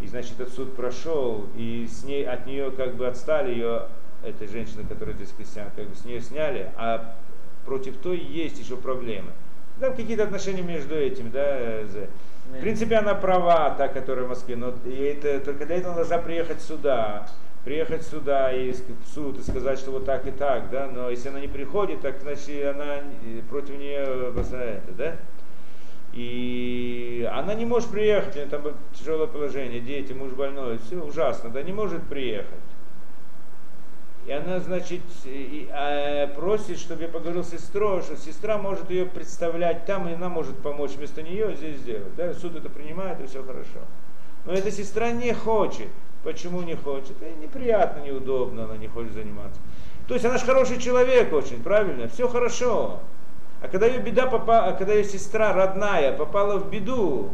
[0.00, 3.88] И значит, этот суд прошел, и с ней, от нее как бы отстали ее,
[4.22, 7.16] этой женщины, которая здесь христиан, как бы с нее сняли, а
[7.64, 9.32] против той есть еще проблемы.
[9.80, 12.06] Там какие-то отношения между этими, да, э,
[12.50, 16.60] в принципе, она права, та, которая в Москве, но это, только для этого должна приехать
[16.60, 17.26] сюда,
[17.64, 21.28] приехать сюда и в суд и сказать, что вот так и так, да, но если
[21.28, 22.98] она не приходит, так значит она
[23.48, 25.16] против нее это, да.
[26.12, 31.48] И она не может приехать, у нее там тяжелое положение, дети, муж больной, все ужасно,
[31.48, 32.71] да, не может приехать.
[34.24, 39.04] И она, значит, и, а, просит, чтобы я поговорил с сестрой, что сестра может ее
[39.04, 42.14] представлять там, и она может помочь вместо нее здесь сделать.
[42.16, 43.80] Да, суд это принимает, и все хорошо.
[44.44, 45.88] Но эта сестра не хочет.
[46.22, 47.20] Почему не хочет?
[47.20, 49.60] Ей неприятно, неудобно, она не хочет заниматься.
[50.06, 52.08] То есть она же хороший человек очень, правильно?
[52.08, 53.00] Все хорошо.
[53.60, 57.30] А когда ее беда попала, а когда ее сестра родная попала в беду,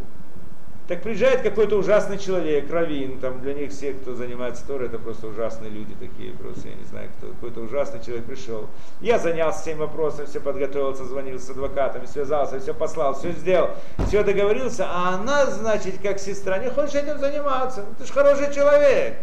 [0.89, 5.27] так приезжает какой-то ужасный человек, раввин, там для них все, кто занимается Торой, это просто
[5.27, 8.69] ужасные люди такие, просто я не знаю кто, какой-то ужасный человек пришел.
[9.03, 13.73] Я занялся этим вопросом, все подготовился, звонил с адвокатами, связался, все послал, все сделал,
[14.07, 17.85] все договорился, а она, значит, как сестра, не хочет этим заниматься.
[17.99, 19.19] Ты же хороший человек.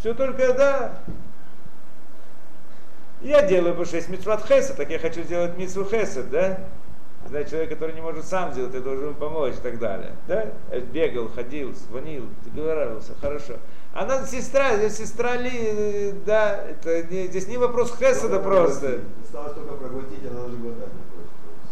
[0.00, 0.98] Все только, да,
[3.20, 6.58] я делаю, что есть митцват хесед, так я хочу сделать митцву хесед, да?
[7.32, 10.12] Да, человек, который не может сам сделать, ты должен ему помочь и так далее.
[10.28, 10.46] Да?
[10.92, 13.54] Бегал, ходил, звонил, договаривался, хорошо.
[13.94, 19.00] Она сестра, здесь сестра Ли, да, это не, здесь не вопрос Хесада просто.
[19.22, 20.88] Осталось только проглотить, она даже глотать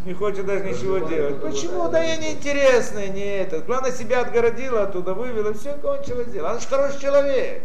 [0.05, 0.39] не хочет.
[0.39, 1.41] Не даже ничего делать.
[1.43, 1.89] Почему?
[1.89, 3.61] Да я неинтересная, не это.
[3.61, 6.51] Главное, себя отгородила оттуда, вывела, все, кончилось дело.
[6.51, 7.63] Она же хороший человек.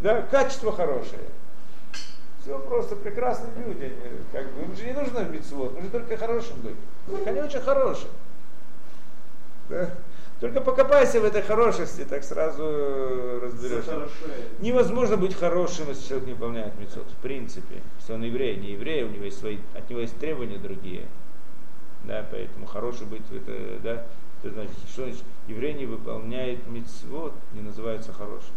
[0.00, 1.22] Да, качество хорошее.
[2.44, 3.84] Все просто прекрасные люди.
[3.84, 6.76] Они, как бы, им же не нужно митцвот, нужно только хорошим быть.
[7.06, 8.10] Так они очень хорошие.
[9.70, 9.90] Да?
[10.40, 14.08] Только покопайся в этой хорошести, так сразу разберешься.
[14.60, 17.06] Невозможно быть хорошим, если человек не выполняет митцвот.
[17.06, 17.80] В принципе.
[17.98, 21.06] Если он еврей, не еврей, у него есть свои, от него есть требования другие.
[22.04, 24.06] Да, поэтому хороший быть, это, да,
[24.42, 28.52] это значит, что значит, еврей не выполняет митцвот, не называется хорошим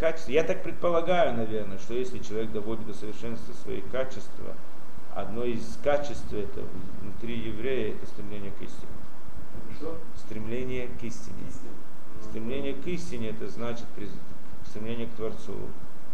[0.00, 0.32] качества.
[0.32, 4.56] Я так предполагаю, наверное, что если человек доводит до совершенства свои качества,
[5.14, 6.64] одно из качеств это
[7.02, 8.92] внутри еврея это стремление к истине.
[9.76, 9.98] Что?
[10.16, 11.36] Стремление к истине.
[12.22, 13.84] Стремление к истине это значит
[14.66, 15.54] стремление к Творцу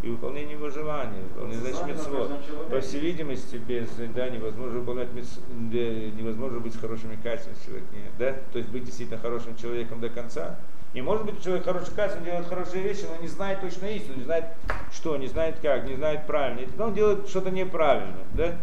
[0.03, 2.31] и выполнение его желаний, выполнение значит митцвот.
[2.71, 7.87] По всей видимости, без да, невозможно выполнять митцвот, невозможно быть хорошими качествами человека,
[8.19, 8.33] да?
[8.53, 10.59] То есть быть действительно хорошим человеком до конца.
[10.95, 14.25] И может быть человек хороший качество, делает хорошие вещи, но не знает точно истину, не
[14.25, 14.45] знает
[14.93, 16.61] что, не знает как, не знает правильно.
[16.61, 18.17] И тогда он делает что-то неправильно.
[18.33, 18.57] Да?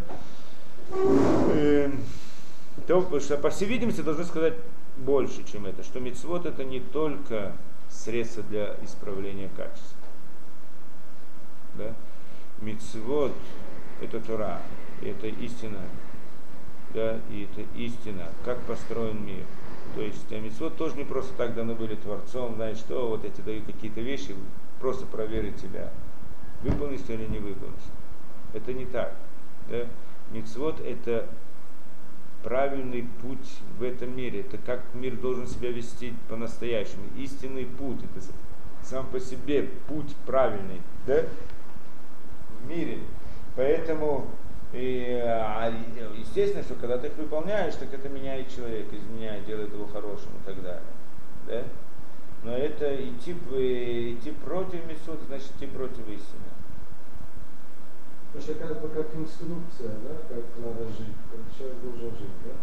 [1.54, 2.04] Эм,
[2.88, 4.56] то, что, по всей видимости, должны сказать
[4.98, 7.54] больше, чем это, что мецвод это не только
[7.90, 9.98] средство для исправления качества.
[11.76, 11.94] Да?
[12.62, 13.34] Мецвод
[14.02, 14.60] это Тура,
[15.02, 15.80] это истина,
[16.94, 19.46] да, и это истина, как построен мир.
[19.96, 23.62] То есть митцвот тоже не просто так даны были Творцом, знаешь, что вот эти даю
[23.64, 24.36] какие-то вещи,
[24.80, 25.92] просто проверить тебя,
[26.64, 27.84] выполнишь ты или не выполнишь.
[28.54, 29.14] Это не так.
[29.70, 29.86] Да?
[30.32, 31.28] Митцвот это
[32.44, 34.42] правильный путь в этом мире.
[34.42, 37.04] Это как мир должен себя вести по-настоящему.
[37.18, 38.00] Истинный путь.
[38.04, 38.26] Это
[38.84, 40.82] сам по себе путь правильный.
[41.08, 41.24] Да?
[42.60, 43.00] В мире.
[43.56, 44.28] Поэтому
[44.74, 45.72] и, а,
[46.18, 50.46] естественно, что когда ты их выполняешь, так это меняет человека, изменяет, делает его хорошим и
[50.46, 50.82] так далее.
[51.48, 51.64] Да?
[52.44, 56.50] Но это идти, идти против Месут, значит идти против истины.
[58.34, 62.54] Потому что как бы как инструкция, да, как надо жить, как человек должен жить, да?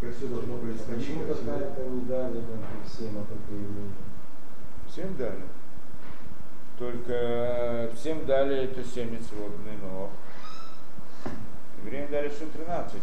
[0.00, 1.06] Как все должно происходить.
[1.06, 3.94] Почему какая-то не дали там, всем, а только евреям?
[4.88, 5.44] Всем дали.
[6.76, 10.10] Только всем дали это семь свободный но
[11.84, 13.00] Евреям дали еще 13.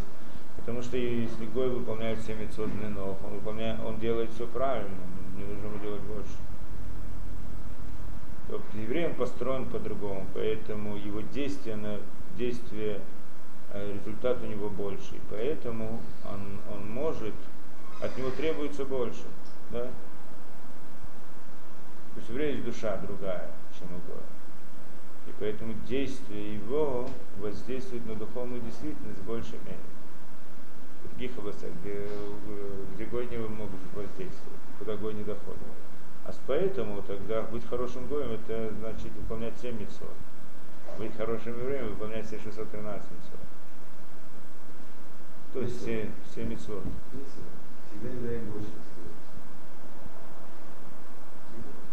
[0.57, 4.95] Потому что если Гой выполняет все митцвот нов, он, выполняет, он делает все правильно,
[5.37, 6.33] не нужно ему делать больше.
[8.47, 11.99] То еврей построен по-другому, поэтому его действие, на,
[12.37, 13.01] действие
[13.73, 15.19] э, результат у него больше.
[15.29, 17.33] Поэтому он, он может,
[18.01, 19.23] от него требуется больше.
[19.71, 19.83] Да?
[19.83, 19.91] То
[22.17, 24.34] есть еврея есть душа другая, чем у Гоя.
[25.27, 27.09] И поэтому действие его
[27.39, 29.59] воздействует на духовную действительность в большей.
[31.03, 32.07] В других областях, где,
[32.95, 35.61] где гой не могут воздействовать, куда гой не доходит.
[36.25, 40.09] А поэтому тогда быть хорошим гоем, это значит выполнять 7 митцвот.
[40.97, 43.39] Быть хорошим евреем, выполнять все 613 митцвот.
[45.53, 46.83] То есть все, все митцвот.
[47.87, 48.69] Всегда евреям больше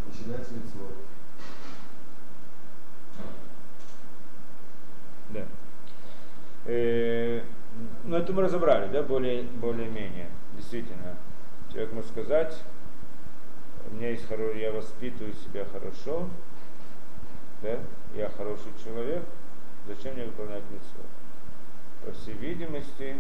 [0.06, 1.11] Начинать с митцвот.
[5.32, 5.46] Да.
[6.66, 7.42] Э,
[8.04, 10.28] ну, это мы разобрали, да, более, более-менее.
[10.56, 11.16] Действительно.
[11.70, 12.62] Человек может сказать,
[13.90, 16.28] у меня есть хороший, я воспитываю себя хорошо,
[17.62, 17.78] да,
[18.14, 19.22] я хороший человек,
[19.86, 21.06] зачем мне выполнять митцвот?
[22.04, 23.16] По всей видимости,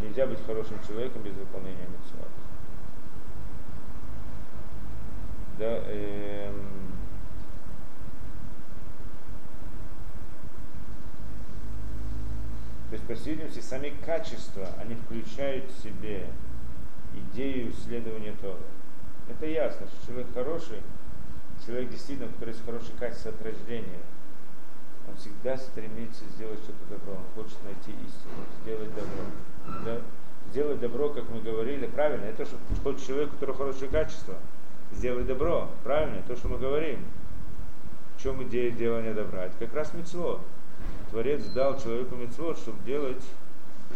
[0.00, 2.28] нельзя быть хорошим человеком без выполнения митцвот.
[5.58, 6.90] Да, эм,
[12.90, 16.26] То есть, по всей видимости, сами качества, они включают в себе
[17.14, 18.58] идею исследования Торы.
[19.28, 20.78] Это ясно, что человек хороший,
[21.64, 24.00] человек действительно, у которого есть хорошее качество от рождения,
[25.08, 29.84] он всегда стремится сделать что-то добро, он хочет найти истину, сделать добро.
[29.84, 30.00] Да?
[30.50, 34.34] Сделать добро, как мы говорили, правильно, это что хочет человек, у которого хорошее качество,
[34.90, 37.04] сделать добро, правильно, то, что мы говорим.
[38.16, 39.44] В чем идея делания добра?
[39.44, 40.40] Это как раз мецло.
[41.10, 43.22] Творец дал человеку мецвод, чтобы делать,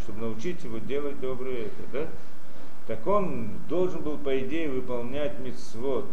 [0.02, 2.06] чтобы научить его делать доброе это, да?
[2.86, 6.06] Так он должен был, по идее, выполнять мецвод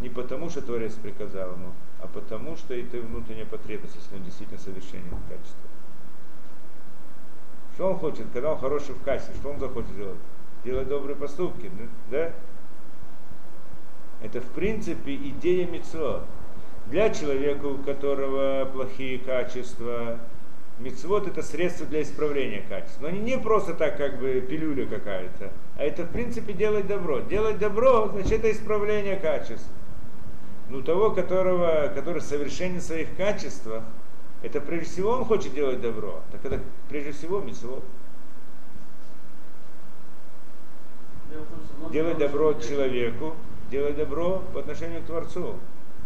[0.00, 4.60] не потому, что Творец приказал ему, а потому, что это внутренняя потребность, если он действительно
[4.60, 5.70] совершенен в качестве.
[7.74, 10.18] Что он хочет, когда он хороший в кассе, что он захочет делать?
[10.64, 11.70] Делать добрые поступки,
[12.10, 12.32] да?
[14.22, 16.24] Это в принципе идея мецвод.
[16.86, 20.18] Для человека, у которого плохие качества,
[20.78, 22.98] мецвод это средство для исправления качеств.
[23.00, 27.20] Но они не просто так, как бы пилюля какая-то, а это в принципе делать добро.
[27.20, 29.68] Делать добро, значит это исправление качеств.
[30.68, 33.82] Ну того, которого, который совершенен в своих качествах,
[34.42, 36.22] это прежде всего он хочет делать добро.
[36.32, 37.84] Так это прежде всего мецвод.
[41.90, 43.34] Делать добро человеку,
[43.70, 45.56] делать добро по отношению к Творцу.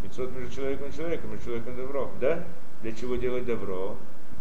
[0.03, 2.11] Мецвод между человеком и человеком, между человеком и добро.
[2.21, 2.45] Да?
[2.83, 3.97] Для чего делать добро?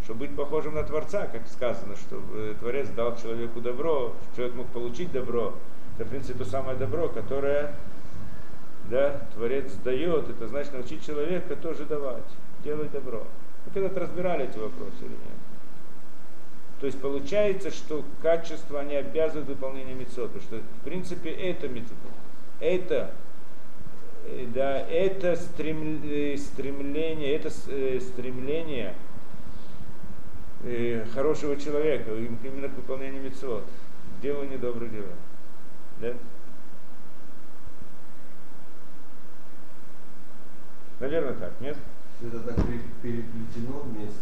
[0.05, 5.11] Чтобы быть похожим на Творца, как сказано, чтобы Творец дал человеку добро, человек мог получить
[5.11, 5.55] добро.
[5.97, 7.73] Это, в принципе, то самое добро, которое
[8.89, 12.23] да, Творец дает, это значит научить человека тоже давать,
[12.63, 13.25] делать добро.
[13.65, 15.39] Вы когда-то разбирали эти вопросы или нет?
[16.79, 21.97] То есть получается, что качество они обязывают выполнение мецвод, потому что в принципе это мецвод.
[22.59, 23.09] Это
[24.27, 27.49] э, да, это э, стремление, это
[30.65, 33.63] э, хорошего человека, именно к выполнению мецвод,
[34.21, 35.05] делание добрых дел.
[36.01, 36.13] Да?
[40.99, 41.77] Наверное так, нет?
[42.17, 42.55] Все это так
[43.01, 44.21] переплетено вместе,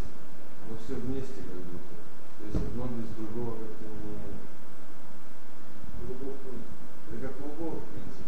[0.69, 1.93] но все вместе как будто.
[2.39, 4.34] То есть одно без другого как-то не...
[6.03, 8.23] Это как клубок, в принципе.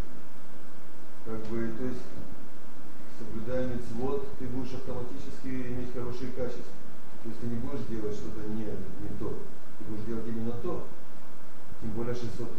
[1.24, 2.02] Как бы, то есть,
[3.18, 6.72] соблюдая мецвод, ты будешь автоматически иметь хорошие качества.
[7.26, 9.34] То есть ты не будешь делать что-то не, не то.
[9.34, 10.86] Ты будешь делать именно то.
[11.82, 12.54] Тем более 613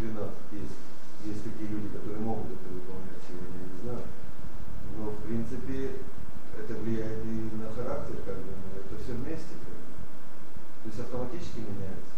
[0.51, 0.75] есть.
[1.23, 4.03] Есть такие люди, которые могут это выполнять сегодня, я не знаю.
[4.99, 6.03] Но в принципе
[6.51, 9.55] это влияет и на характер, как бы, но это все вместе.
[9.55, 9.87] Как бы.
[10.83, 12.15] То есть автоматически меняется.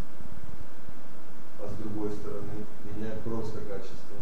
[1.61, 4.17] А с другой стороны, меняет просто качество.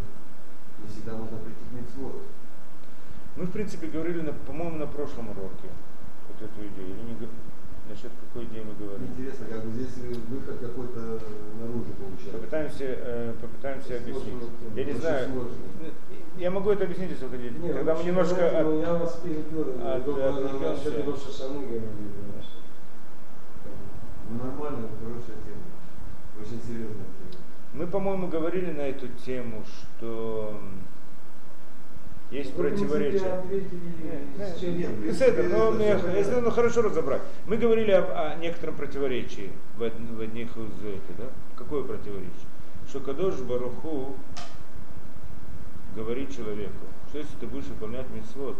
[0.84, 2.28] Не всегда можно прийти к митцвот.
[3.38, 5.72] Мы, в принципе, говорили, по-моему, на прошлом уроке
[6.28, 6.92] вот эту идею.
[6.92, 7.16] Или не,
[7.90, 9.08] насчет какой идеи мы говорили?
[9.12, 9.96] Интересно, как бы здесь
[10.30, 11.20] выход какой-то
[11.60, 12.38] наружу получается.
[12.38, 14.44] Попытаемся, э, попытаемся объяснить.
[14.76, 15.52] Я не знаю, сложно.
[16.38, 17.58] я могу это объяснить, если хотите.
[17.60, 18.36] Не, Когда мы немножко...
[18.36, 20.08] поэтому от- Я вас перебил, от-.
[24.30, 25.64] Ну нормально, хорошая тема.
[26.40, 27.44] Очень серьезная тема.
[27.74, 30.60] Мы, по-моему, говорили на эту тему, что
[32.32, 33.26] есть Вы, противоречия.
[33.34, 33.80] ответили,
[34.38, 36.42] Не, с чем- нет, И в с этого, но если понятно.
[36.42, 37.22] ну, хорошо разобрать.
[37.46, 41.26] Мы говорили об- о, некотором противоречии в, в одних из этих, да?
[41.58, 42.32] Какое противоречие?
[42.90, 44.16] Что Кадош Баруху
[45.96, 48.58] говорит человеку, что если ты будешь выполнять митцвот,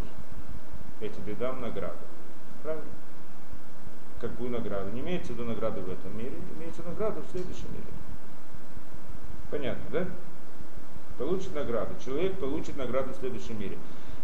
[1.00, 1.94] я тебе дам награду.
[2.62, 2.84] Правильно?
[4.20, 4.90] Какую награду?
[4.92, 7.84] Не имеется в виду награду в этом мире, имеется награду в следующем мире.
[9.50, 10.06] Понятно, да?
[11.18, 11.94] Получит награду.
[12.04, 13.76] Человек получит награду в следующем мире.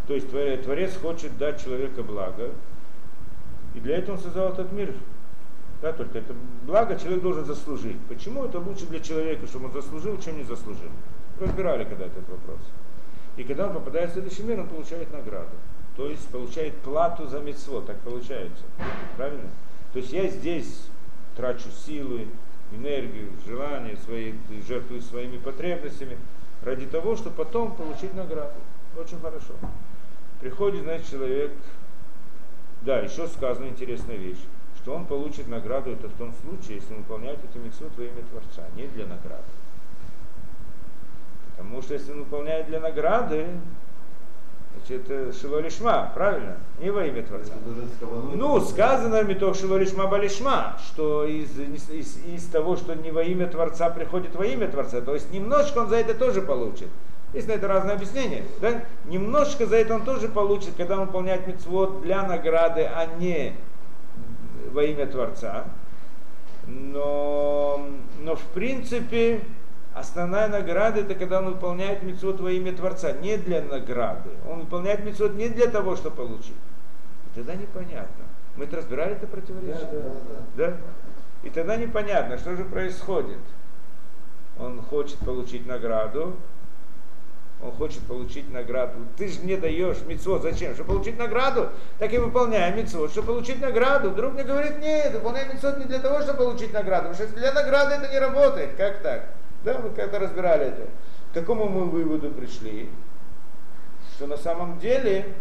[0.06, 2.50] То есть Твор- Творец хочет дать человеку благо,
[3.74, 4.94] и для этого он создал этот мир.
[5.82, 7.98] Да, только это благо человек должен заслужить.
[8.08, 10.90] Почему это лучше для человека, чтобы он заслужил, чем не заслужил?
[11.40, 12.60] Разбирали когда этот вопрос.
[13.36, 15.50] И когда он попадает в следующий мир, он получает награду.
[15.96, 18.62] То есть получает плату за мецво, так получается.
[19.16, 19.50] Правильно?
[19.92, 20.86] То есть я здесь
[21.36, 22.28] трачу силы,
[22.72, 24.34] энергию, желания свои,
[24.66, 26.16] жертвую своими потребностями
[26.64, 28.54] ради того, чтобы потом получить награду.
[28.98, 29.54] Очень хорошо.
[30.40, 31.52] Приходит, значит, человек,
[32.82, 34.42] да, еще сказана интересная вещь,
[34.76, 38.22] что он получит награду это в том случае, если он выполняет эту митцву во имя
[38.30, 39.42] Творца, не для награды.
[41.56, 43.46] Потому что если он выполняет для награды,
[44.76, 46.56] значит, это шилолишма, правильно?
[46.80, 47.52] Не во имя Творца.
[48.34, 53.90] Ну, сказано митох шилолишма балишма, что из, из, из, того, что не во имя Творца
[53.90, 56.88] приходит во имя Творца, то есть немножко он за это тоже получит.
[57.32, 58.44] Есть на это разное объяснение.
[58.60, 58.84] Да?
[59.06, 63.54] Немножко за это он тоже получит, когда он выполняет митцвот для награды, а не
[64.70, 65.64] во имя Творца.
[66.66, 67.86] Но,
[68.20, 69.40] но в принципе
[69.94, 74.30] основная награда это когда он выполняет митцвот во имя Творца, не для награды.
[74.48, 76.56] Он выполняет митцвот не для того, чтобы получить.
[77.32, 78.24] И тогда непонятно.
[78.56, 79.88] Мы это разбирали это противоречие?
[79.92, 80.00] Да,
[80.56, 80.76] да, Да?
[81.42, 83.38] И тогда непонятно, что же происходит.
[84.58, 86.36] Он хочет получить награду,
[87.62, 88.92] он хочет получить награду.
[89.16, 90.42] Ты же мне даешь мецвод.
[90.42, 90.74] Зачем?
[90.74, 91.70] Чтобы получить награду?
[91.98, 93.10] Так и выполняю мецвод.
[93.10, 94.10] Чтобы получить награду.
[94.10, 97.08] Друг мне говорит, нет, выполняю мецвод не для того, чтобы получить награду.
[97.08, 98.76] Потому что для награды это не работает.
[98.76, 99.28] Как так?
[99.64, 100.88] Да, мы как-то разбирали это.
[101.32, 102.88] К какому мы выводу пришли?
[104.14, 105.34] Что на самом деле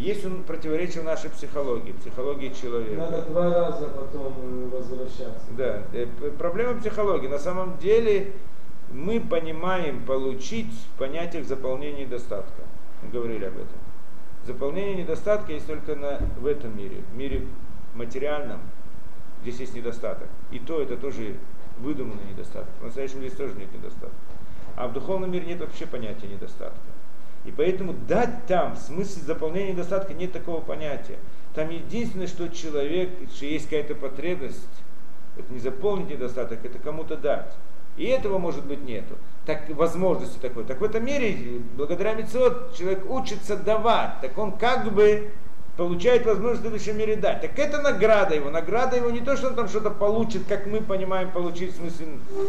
[0.00, 2.96] Есть он противоречие нашей психологии, психологии человека.
[3.02, 5.44] Надо два раза потом э, возвращаться.
[5.50, 6.06] Да, э,
[6.38, 7.28] проблема психологии.
[7.28, 8.32] На самом деле
[8.90, 12.62] мы понимаем получить в понятиях заполнения недостатка.
[13.02, 13.78] Мы говорили об этом.
[14.46, 17.46] Заполнение недостатка есть только на, в этом мире, в мире
[17.94, 18.60] материальном,
[19.42, 20.28] здесь есть недостаток.
[20.50, 21.36] И то это тоже
[21.80, 22.70] выдуманный недостаток.
[22.80, 24.16] В настоящем мире тоже нет недостатка.
[24.76, 26.78] А в духовном мире нет вообще понятия недостатка.
[27.44, 31.18] И поэтому дать там, в смысле заполнения недостатка, нет такого понятия.
[31.54, 34.68] Там единственное, что человек, что есть какая-то потребность,
[35.36, 37.52] это не заполнить недостаток, это кому-то дать.
[37.96, 39.16] И этого, может быть, нету.
[39.46, 40.64] Так, возможности такой.
[40.64, 44.20] Так в этом мире, благодаря мецвод, человек учится давать.
[44.20, 45.30] Так он как бы
[45.76, 47.40] получает возможность в следующем мире дать.
[47.40, 48.50] Так это награда его.
[48.50, 52.06] Награда его не то, что он там что-то получит, как мы понимаем, получить в смысле,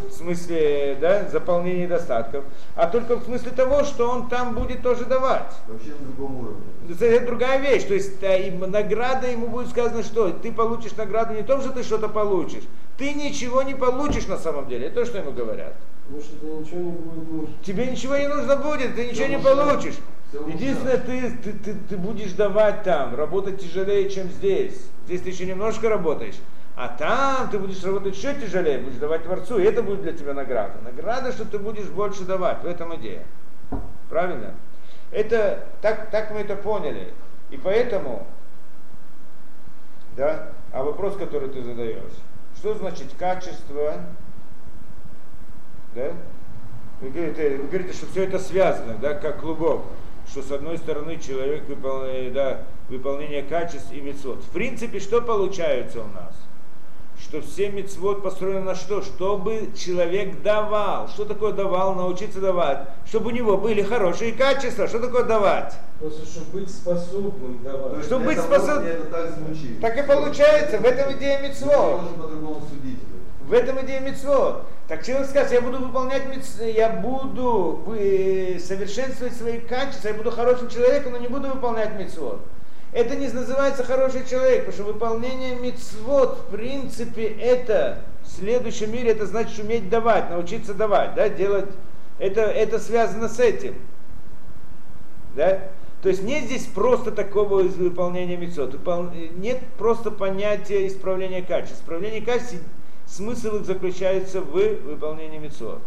[0.10, 2.44] в смысле да, заполнения недостатков,
[2.76, 5.54] а только в смысле того, что он там будет тоже давать.
[5.68, 6.62] Вообще на другом уровне.
[6.90, 7.84] Это другая вещь.
[7.84, 11.84] То есть э, награда ему будет сказано, что ты получишь награду не то, что ты
[11.84, 12.64] что-то получишь.
[12.98, 14.88] Ты ничего не получишь на самом деле.
[14.88, 15.74] Это то, что ему говорят.
[16.12, 17.56] Потому что тебе ничего не будет нужно.
[17.64, 19.52] Тебе ничего не нужно будет, ты ничего Всё не нужно.
[19.52, 19.96] получишь.
[20.30, 24.88] Всё Единственное, ты, ты, ты, ты будешь давать там, работать тяжелее, чем здесь.
[25.06, 26.36] Здесь ты еще немножко работаешь.
[26.76, 30.34] А там ты будешь работать еще тяжелее, будешь давать Творцу, и это будет для тебя
[30.34, 30.80] награда.
[30.84, 33.24] Награда, что ты будешь больше давать, в этом идея.
[34.10, 34.54] Правильно?
[35.12, 37.14] Это, так, так мы это поняли.
[37.52, 38.26] И поэтому,
[40.18, 42.14] да, а вопрос, который ты задаешь,
[42.58, 43.96] что значит качество,
[45.96, 46.12] да?
[47.02, 49.82] Вы говорите, вы говорите, что все это связано, да, как клубок,
[50.30, 54.44] что с одной стороны человек выполняет, да, выполнение качеств и мецвод.
[54.44, 56.34] В принципе, что получается у нас?
[57.20, 59.02] Что все мецвод построены на что?
[59.04, 61.08] Чтобы человек давал.
[61.08, 61.94] Что такое давал?
[61.94, 62.88] Научиться давать.
[63.06, 64.88] Чтобы у него были хорошие качества.
[64.88, 65.74] Что такое давать?
[66.00, 68.04] Просто чтобы быть способным давать.
[68.06, 69.80] Чтобы на быть этом способ- уровне Это так звучит.
[69.82, 72.02] Так и получается, в этом идея мецвод.
[72.02, 73.00] можем по-другому судить.
[73.52, 74.64] В этом идея мецвод.
[74.88, 76.58] Так человек скажет, я буду выполнять мец...
[76.62, 82.40] я буду совершенствовать свои качества, я буду хорошим человеком, но не буду выполнять мецвод.
[82.94, 89.12] Это не называется хороший человек, потому что выполнение мецвод, в принципе, это в следующем мире,
[89.12, 91.68] это значит уметь давать, научиться давать, да, делать,
[92.20, 93.76] это, это связано с этим.
[95.36, 95.60] Да?
[96.02, 98.38] То есть нет здесь просто такого выполнения.
[98.38, 101.76] Выпол- Нет просто понятия исправления качества.
[101.82, 102.60] Исправление качества,
[103.12, 105.82] смысл их заключается в выполнении мецвод.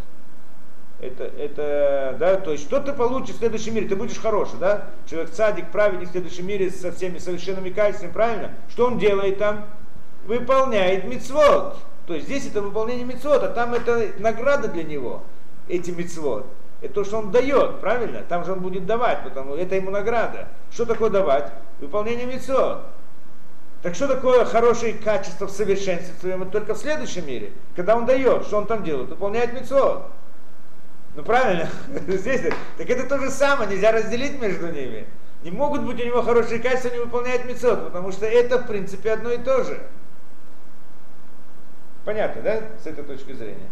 [1.00, 3.88] Это, это, да, то есть что ты получишь в следующем мире?
[3.88, 4.90] Ты будешь хороший, да?
[5.08, 8.52] Человек цадик, праведник в следующем мире со всеми совершенными качествами, правильно?
[8.68, 9.66] Что он делает там?
[10.26, 11.76] Выполняет мецвод.
[12.06, 15.22] То есть здесь это выполнение мецвод, а там это награда для него,
[15.68, 16.46] эти мецвод.
[16.80, 18.22] Это то, что он дает, правильно?
[18.28, 20.48] Там же он будет давать, потому это ему награда.
[20.70, 21.50] Что такое давать?
[21.80, 22.82] Выполнение мецвод.
[23.84, 26.32] Так что такое хорошие качества в совершенстве?
[26.32, 27.52] Это только в следующем мире.
[27.76, 29.10] Когда он дает, что он там делает?
[29.10, 30.10] Выполняет мецвод.
[31.14, 31.68] Ну правильно,
[32.08, 32.40] здесь,
[32.78, 35.06] так это то же самое, нельзя разделить между ними.
[35.42, 39.12] Не могут быть у него хорошие качества, не выполняет мецвод, потому что это в принципе
[39.12, 39.78] одно и то же.
[42.06, 43.68] Понятно, да, с этой точки зрения?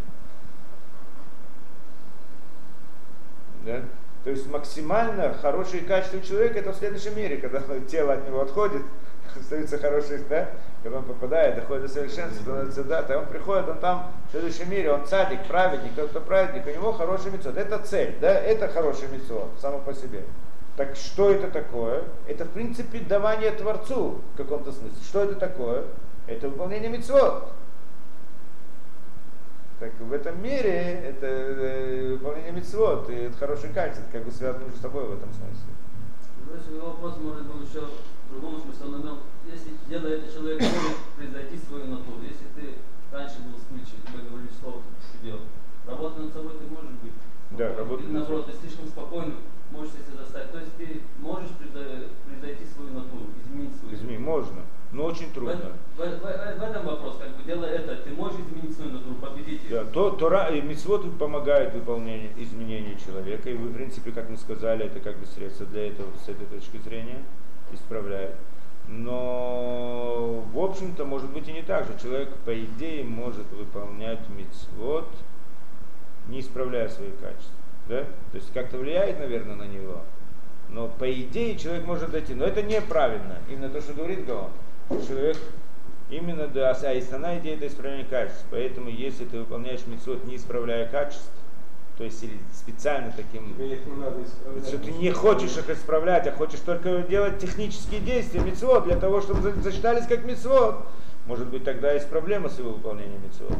[3.64, 3.80] Да?
[4.24, 8.82] То есть максимально хорошие качества человека это в следующем мире, когда тело от него отходит,
[9.37, 10.51] остаются хорошие, да,
[10.83, 14.70] когда он попадает, доходит до совершенства, становится да, то он приходит, он там в следующем
[14.70, 17.57] мире, он цадик, праведник, тот, кто праведник, у него хороший мецод.
[17.57, 20.22] Это цель, да, это хороший мецод, само по себе.
[20.76, 22.05] Так что это такое?
[22.26, 24.99] Это в принципе давание Творцу в каком-то смысле.
[25.05, 25.85] Что это такое?
[26.26, 27.53] Это выполнение мецвод.
[29.80, 34.64] Так в этом мире это э, выполнение мецвод, и это хороший качество, как бы связано
[34.64, 36.80] между собой в этом смысле.
[36.80, 37.89] Вопрос может был еще
[38.33, 38.87] в другом смысле.
[38.89, 42.24] Он имел, если делает это человек, может произойти свою натуру.
[42.24, 42.80] Если ты
[43.12, 44.80] раньше был вспыльчив, тебе говорили слово,
[45.12, 45.45] ты делал.
[45.87, 47.12] Работа над собой ты можешь быть.
[47.53, 49.35] Да, Или над наоборот, ты слишком спокойно
[49.70, 50.53] можешь себя заставить.
[50.53, 54.62] То есть ты можешь превзойти свою натуру, изменить свою Измени можно,
[54.93, 55.72] но очень В, трудно.
[55.97, 59.64] в- в- в этом вопрос, как бы делая это, ты можешь изменить свою натуру, победить
[59.64, 59.70] ее.
[59.70, 64.37] Да, то, Тора и Митцвот помогают выполнению, изменению человека, и вы, в принципе, как мы
[64.39, 67.22] сказали, это как бы средство для этого с этой точки зрения
[67.75, 68.35] исправляет.
[68.89, 71.93] Но, в общем-то, может быть и не так же.
[72.03, 75.09] Человек, по идее, может выполнять мицвод,
[76.29, 77.55] не исправляя свои качества.
[77.89, 78.03] Да?
[78.03, 80.01] То есть как-то влияет, наверное, на него.
[80.68, 82.35] Но по идее человек может дойти.
[82.35, 83.39] Но это неправильно.
[83.49, 84.51] Именно то, что говорит Гаон.
[85.07, 85.37] Человек
[86.12, 88.45] Именно, да, а основная идея это исправление качеств.
[88.51, 91.33] Поэтому, если ты выполняешь митцвот, не исправляя качеств,
[91.99, 94.66] То есть или специально таким Тебе их не надо исправлять.
[94.66, 99.20] что ты не хочешь их исправлять, а хочешь только делать технические действия, мецвод, для того,
[99.20, 100.86] чтобы за- зачитались как мецвод.
[101.26, 103.57] Может быть, тогда есть проблема с его выполнением мецвод.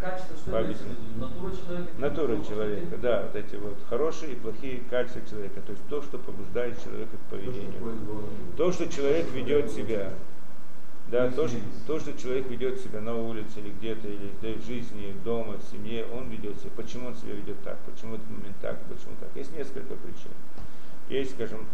[0.00, 0.78] Качество, что виду?
[1.18, 1.90] Натура человека.
[1.98, 6.18] Натура человека, да, вот эти вот хорошие и плохие качества человека, то есть то, что
[6.18, 7.72] побуждает человека к поведению.
[8.56, 10.10] То, что человек ведет себя,
[11.10, 14.64] да, то, что, то, что человек ведет себя на улице или где-то, или да, в
[14.64, 16.70] жизни, дома, в семье, он ведет себя.
[16.74, 17.78] Почему он себя ведет так?
[17.80, 18.76] Почему этот момент так?
[18.84, 19.28] Почему так?
[19.36, 20.32] Есть несколько причин.
[21.08, 21.66] Есть, скажем,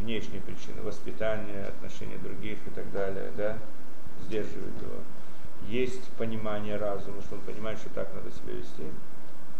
[0.00, 3.56] внешние причины, воспитание, отношения других и так далее, да,
[4.24, 4.96] сдерживают его.
[5.68, 8.84] Есть понимание разума, что он понимает, что так надо себя вести.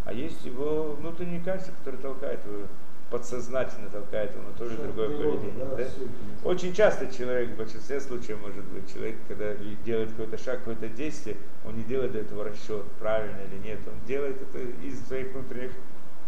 [0.05, 2.67] А есть его внутренние качества, которые толкают его,
[3.11, 5.65] подсознательно толкают его на то же другое поведение.
[5.77, 6.49] да.
[6.49, 9.55] Очень часто человек, в большинстве случаев может быть, человек, когда
[9.85, 13.95] делает какой-то шаг, какое-то действие, он не делает для этого расчет, правильно или нет, он
[14.07, 15.73] делает это из своих внутренних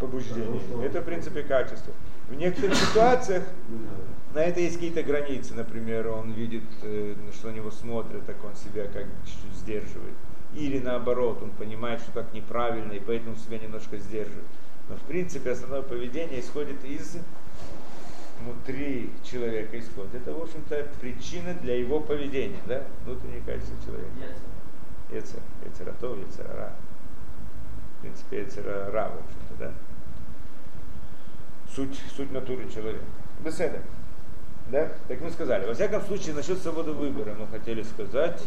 [0.00, 0.60] побуждений.
[0.84, 1.92] Это, в принципе, качество.
[2.28, 3.44] В некоторых ситуациях
[4.34, 5.54] на это есть какие-то границы.
[5.54, 10.14] Например, он видит, э, что на него смотрят, так он себя как чуть-чуть сдерживает.
[10.54, 14.44] Или наоборот, он понимает, что так неправильно, и поэтому себя немножко сдерживает.
[14.92, 17.16] Но в принципе основное поведение исходит из
[18.42, 20.16] внутри человека исходит.
[20.16, 24.12] Это, в общем-то, причина для его поведения, да, внутреннее качество человека.
[25.10, 26.74] Эцер, эцератов, эцерара.
[27.96, 29.72] В принципе, эцерара, в общем-то, да.
[31.74, 33.04] Суть, суть натуры человека.
[33.42, 33.80] Беседа.
[34.70, 34.92] Да?
[35.08, 35.64] Так мы сказали.
[35.64, 38.42] Во всяком случае, насчет свободы выбора мы хотели сказать.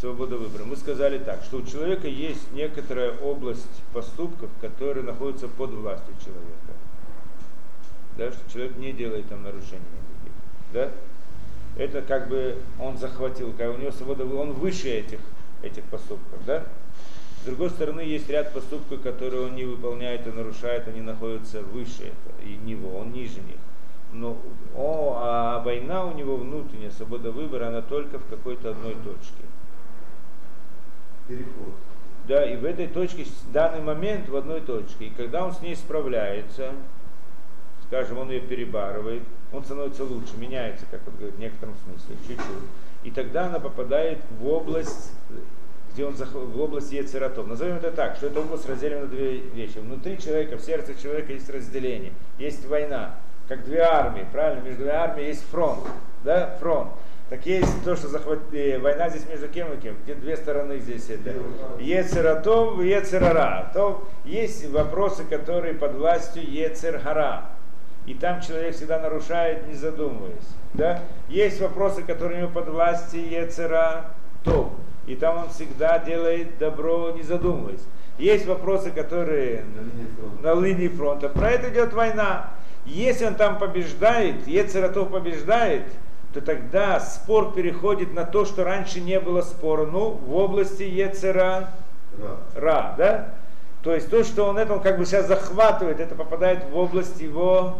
[0.00, 0.64] Свобода выбора.
[0.64, 6.74] Мы сказали так, что у человека есть некоторая область поступков, которые находятся под властью человека.
[8.18, 10.32] Да, что человек не делает там нарушений никаких.
[10.72, 10.90] Да?
[11.78, 15.20] Это как бы он захватил, у него свобода, он выше этих,
[15.62, 16.44] этих поступков.
[16.44, 16.64] Да?
[17.40, 22.02] С другой стороны, есть ряд поступков, которые он не выполняет и нарушает, они находятся выше
[22.02, 23.56] этого, и него, он ниже них.
[24.12, 24.36] Но
[24.74, 29.44] о, а война у него внутренняя, свобода выбора, она только в какой-то одной точке.
[31.28, 31.74] Переход.
[32.28, 35.06] Да, и в этой точке, в данный момент в одной точке.
[35.06, 36.72] И когда он с ней справляется,
[37.86, 39.22] скажем, он ее перебарывает,
[39.52, 42.46] он становится лучше, меняется, как он говорит, в некотором смысле, чуть-чуть.
[43.04, 45.12] И тогда она попадает в область,
[45.92, 46.32] где он зах...
[46.34, 47.46] в область Ецератов.
[47.46, 49.78] Назовем это так, что эта область разделена на две вещи.
[49.78, 53.14] Внутри человека, в сердце человека есть разделение, есть война,
[53.48, 54.62] как две армии, правильно?
[54.62, 55.84] Между двумя армиями есть фронт,
[56.24, 56.90] да, фронт.
[57.28, 58.38] Так есть то, что захват...
[58.52, 59.96] э, война здесь между кем и кем?
[60.04, 61.34] Где две стороны здесь это?
[61.80, 63.70] Ецератов и Ецерара.
[63.74, 67.46] То есть вопросы, которые под властью Ецергара.
[68.06, 70.46] И там человек всегда нарушает, не задумываясь.
[70.74, 71.00] Да?
[71.28, 74.12] Есть вопросы, которые ему под властью Ецера
[74.44, 74.72] Топ.
[75.08, 77.82] И там он всегда делает добро, не задумываясь.
[78.18, 80.42] Есть вопросы, которые На линии фронта.
[80.42, 81.28] на линии фронта.
[81.28, 82.50] Про это идет война.
[82.84, 85.82] Если он там побеждает, Ецератов побеждает,
[86.36, 89.86] то тогда спор переходит на то, что раньше не было спора.
[89.86, 91.70] Ну, в области Ецера
[92.18, 92.36] Ра.
[92.54, 93.28] Ра, да?
[93.82, 97.22] То есть то, что он это он как бы сейчас захватывает, это попадает в область
[97.22, 97.78] его,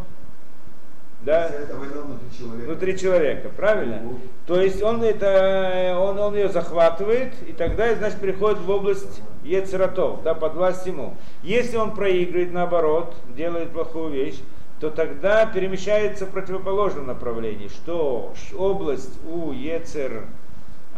[1.20, 2.66] да, война внутри человека.
[2.66, 4.02] внутри человека, правильно?
[4.46, 10.22] То есть он это, он, он ее захватывает, и тогда, значит, переходит в область Ецератов,
[10.22, 11.14] да, под власть ему.
[11.42, 14.40] Если он проигрывает, наоборот, делает плохую вещь,
[14.80, 20.24] то тогда перемещается в противоположном направлении, что область у Ецер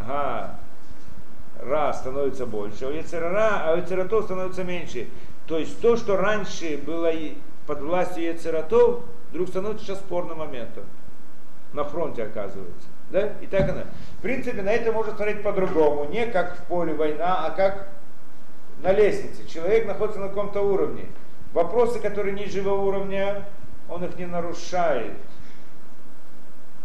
[0.05, 0.59] Га
[1.61, 5.07] Ра становится больше, у Ецерара, а у Ецератов становится меньше.
[5.45, 7.11] То есть то, что раньше было
[7.67, 10.83] под властью Ецератов, вдруг становится сейчас спорным моментом.
[11.73, 12.87] На фронте оказывается.
[13.11, 13.33] Да?
[13.41, 13.83] И так она.
[14.19, 16.05] В принципе, на это можно смотреть по-другому.
[16.05, 17.89] Не как в поле война, а как
[18.81, 19.47] на лестнице.
[19.47, 21.05] Человек находится на каком-то уровне.
[21.53, 23.45] Вопросы, которые ниже его уровня,
[23.89, 25.13] он их не нарушает.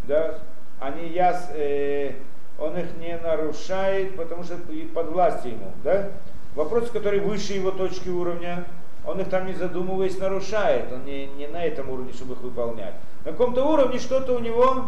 [0.04, 0.38] Да?
[0.80, 2.12] Они яс, э,
[2.58, 4.56] он их не нарушает, потому что
[4.94, 5.72] под властью ему.
[5.82, 6.10] Да?
[6.54, 8.64] Вопросы, которые выше его точки уровня,
[9.06, 10.92] он их там не задумываясь нарушает.
[10.92, 12.94] Он не, не на этом уровне, чтобы их выполнять.
[13.24, 14.86] На каком-то уровне что-то у него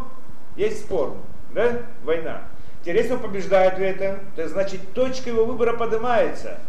[0.56, 1.14] есть спор.
[1.52, 1.82] Да?
[2.04, 2.42] Война.
[2.84, 6.60] Если он побеждает в этом, то значит точка его выбора поднимается.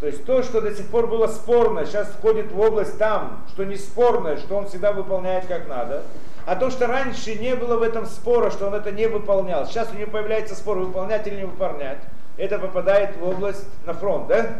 [0.00, 3.64] То есть то, что до сих пор было спорно, сейчас входит в область там, что
[3.64, 6.02] не спорное, что он всегда выполняет как надо.
[6.46, 9.88] А то, что раньше не было в этом спора, что он это не выполнял, сейчас
[9.92, 11.98] у него появляется спор, выполнять или не выполнять,
[12.36, 14.58] это попадает в область на фронт, да?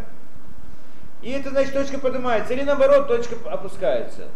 [1.21, 4.29] И это значит точка поднимается, или наоборот точка опускается.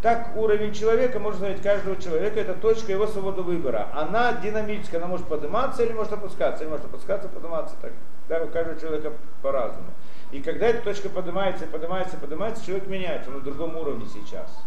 [0.00, 3.88] Так уровень человека, можно сказать, каждого человека, это точка его свободы выбора.
[3.94, 7.74] Она динамическая, она может подниматься или может опускаться, или может опускаться, подниматься.
[7.80, 7.92] Так,
[8.28, 9.86] да, у каждого человека по-разному.
[10.34, 14.64] И когда эта точка поднимается, поднимается, поднимается, человек меняется, он на другом уровне сейчас.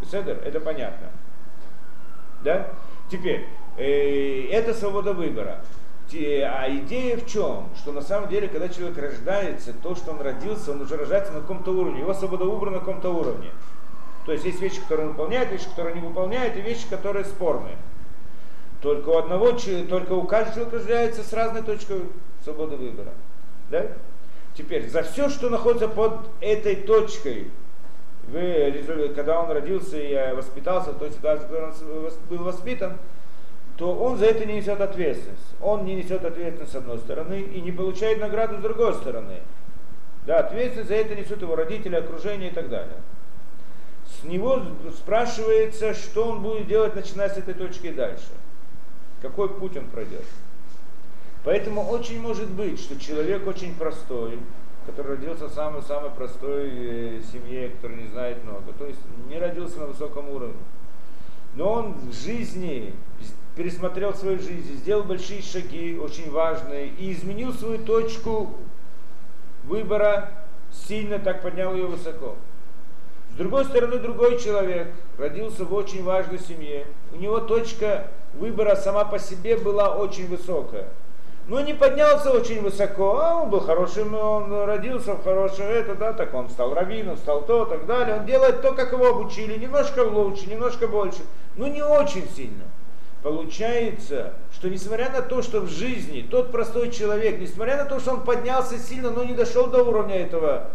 [0.00, 1.08] Беседер, это понятно.
[2.42, 2.70] Да?
[3.10, 3.46] Теперь,
[3.76, 5.62] э, это свобода выбора.
[6.14, 7.68] А идея в чем?
[7.76, 11.42] Что на самом деле, когда человек рождается, то, что он родился, он уже рождается на
[11.42, 12.00] каком-то уровне.
[12.00, 13.50] Его свобода выбора на каком-то уровне.
[14.24, 17.76] То есть есть вещи, которые он выполняет, вещи, которые не выполняет, и вещи, которые спорные.
[18.80, 22.00] Только у одного, только у каждого человека рождается с разной точкой
[22.42, 23.12] свободы выбора.
[23.70, 23.88] Да?
[24.54, 27.50] Теперь, за все, что находится под этой точкой,
[28.28, 32.98] вы, когда он родился и воспитался в ситуации, в которой он был воспитан,
[33.76, 35.54] то он за это не несет ответственность.
[35.60, 39.40] Он не несет ответственность с одной стороны и не получает награду с другой стороны.
[40.26, 42.98] Да, ответственность за это несут его родители, окружение и так далее.
[44.06, 44.62] С него
[44.96, 48.28] спрашивается, что он будет делать, начиная с этой точки и дальше.
[49.22, 50.24] Какой путь он пройдет.
[51.44, 54.38] Поэтому очень может быть, что человек очень простой,
[54.86, 59.80] который родился в самой-самой простой э, семье, который не знает много, то есть не родился
[59.80, 60.62] на высоком уровне.
[61.54, 62.94] Но он в жизни
[63.56, 68.54] пересмотрел свою жизнь, сделал большие шаги, очень важные, и изменил свою точку
[69.64, 70.30] выбора,
[70.70, 72.36] сильно так поднял ее высоко.
[73.32, 76.86] С другой стороны, другой человек родился в очень важной семье.
[77.12, 80.88] У него точка выбора сама по себе была очень высокая.
[81.48, 86.12] Но не поднялся очень высоко, а он был хорошим, он родился в хорошем, это, да,
[86.12, 88.16] так он стал раввином, стал то, так далее.
[88.16, 91.22] Он делает то, как его обучили, немножко лучше, немножко больше,
[91.56, 92.64] но не очень сильно.
[93.22, 98.12] Получается, что несмотря на то, что в жизни тот простой человек, несмотря на то, что
[98.12, 100.68] он поднялся сильно, но не дошел до уровня этого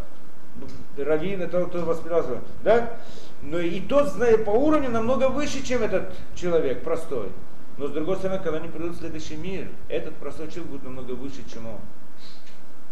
[0.97, 2.93] раввина, того, кто воспитался, да,
[3.41, 7.30] но и тот, зная по уровню, намного выше, чем этот человек простой.
[7.78, 11.11] Но с другой стороны, когда они придут в следующий мир, этот простой человек будет намного
[11.11, 11.80] выше, чем он.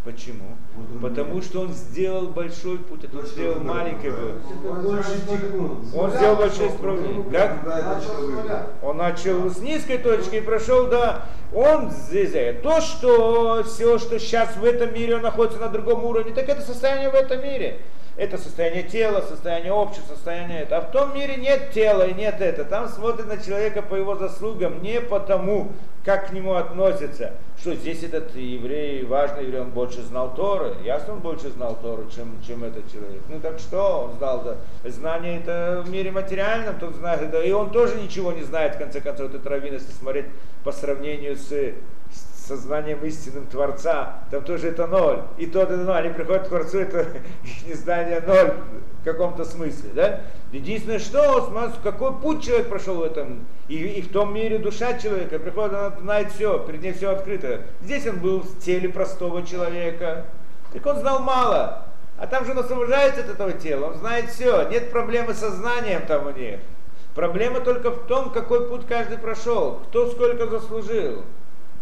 [0.04, 0.56] Почему?
[1.02, 5.96] Потому что он сделал большой путь, это он сделал маленький путь.
[5.96, 7.24] Он сделал большое исправление.
[7.32, 8.74] Как?
[8.84, 11.24] Он начал с низкой точки и прошел до...
[11.52, 12.34] Он здесь...
[12.62, 16.62] То, что все, что сейчас в этом мире, он находится на другом уровне, так это
[16.62, 17.80] состояние в этом мире
[18.18, 20.78] это состояние тела, состояние общества, состояние это.
[20.78, 22.64] А в том мире нет тела и нет это.
[22.64, 25.74] Там смотрят на человека по его заслугам, не потому,
[26.06, 27.34] как к нему относятся.
[27.60, 30.76] Что здесь этот еврей, важный еврей, он больше знал Торы.
[30.84, 33.22] Ясно, он больше знал Торы, чем, чем этот человек.
[33.28, 37.52] Ну так что, он знал, да, знание это в мире материальном, тот знает, да, и
[37.52, 40.28] он тоже ничего не знает, в конце концов, этот раввин, если смотреть
[40.64, 41.74] по сравнению с
[42.46, 45.22] сознанием истинным Творца, там тоже это ноль.
[45.38, 45.98] И тот это ноль.
[45.98, 47.02] Они приходят к Творцу, это
[47.44, 48.54] их незнание ноль
[49.02, 49.90] в каком-то смысле.
[49.94, 50.22] Да?
[50.52, 51.52] Единственное, что,
[51.84, 55.90] какой путь человек прошел в этом, и, и в том мире душа человека приходит, она
[56.00, 57.62] знает все, перед ней все открыто.
[57.82, 60.26] Здесь он был в теле простого человека,
[60.72, 61.86] так он знал мало.
[62.18, 66.06] А там же он освобождается от этого тела, он знает все, нет проблемы со знанием
[66.06, 66.60] там у них.
[67.14, 71.24] Проблема только в том, какой путь каждый прошел, кто сколько заслужил.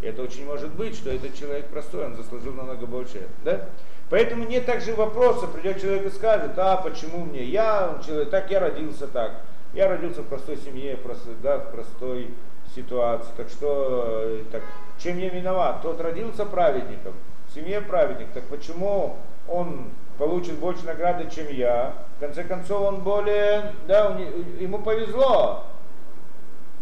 [0.03, 3.27] Это очень может быть, что этот человек простой, он заслужил намного больше.
[3.43, 3.69] Да?
[4.09, 7.43] Поэтому нет также вопроса, придет человек и скажет, а почему мне?
[7.43, 9.31] Я человек, так я родился так.
[9.73, 12.29] Я родился в простой семье, простой, да, в простой
[12.75, 13.31] ситуации.
[13.35, 14.61] Так что, э, так,
[14.99, 15.81] чем я виноват?
[15.81, 17.13] Тот родился праведником,
[17.47, 18.27] в семье праведник.
[18.33, 19.89] Так почему он
[20.19, 21.93] получит больше награды, чем я?
[22.17, 24.15] В конце концов, он более, да,
[24.59, 25.65] ему повезло.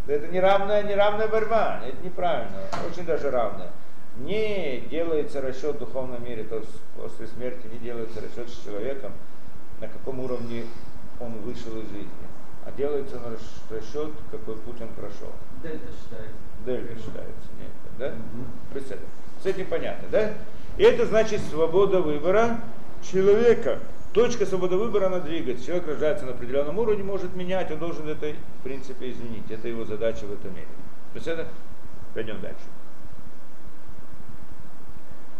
[0.07, 2.57] Это неравная, неравная борьба, это неправильно,
[2.89, 3.69] очень даже равная.
[4.17, 9.11] Не делается расчет в духовном мире, то есть после смерти не делается расчет с человеком,
[9.79, 10.65] на каком уровне
[11.19, 12.09] он вышел из жизни,
[12.65, 13.19] а делается
[13.69, 15.31] расчет, какой путь он прошел.
[15.63, 16.35] Дельта считается.
[16.65, 18.07] Дельта считается, нет, да?
[18.07, 18.81] Угу.
[19.41, 20.33] С этим понятно, да?
[20.77, 22.59] И это значит свобода выбора
[23.01, 23.79] человека.
[24.13, 25.65] Точка свободы выбора, она двигается.
[25.65, 29.49] Человек рождается на определенном уровне, может менять, он должен это, в принципе, изменить.
[29.49, 30.67] Это его задача в этом мире.
[31.13, 31.47] То есть это,
[32.13, 32.59] пойдем дальше.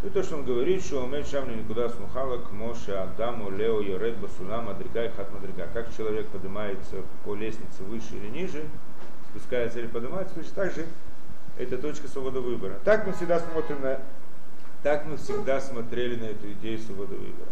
[0.02, 4.16] И то, что он говорит, что умеет шамни никуда смухала к Моше, Адаму, Лео, Йоред,
[4.16, 5.68] Басуна, Мадрига и Хат Мадрига.
[5.72, 8.64] Как человек поднимается по лестнице выше или ниже,
[9.30, 10.86] спускается или поднимается, точно так же
[11.58, 12.80] это точка свободы выбора.
[12.84, 14.00] Так мы всегда смотрим на,
[14.82, 17.50] так мы всегда смотрели на эту идею свободы выбора.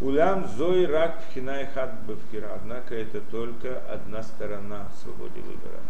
[0.00, 2.54] Улям зой рак пхинай хат бавкира.
[2.54, 5.80] Однако это только одна сторона свободы выбора.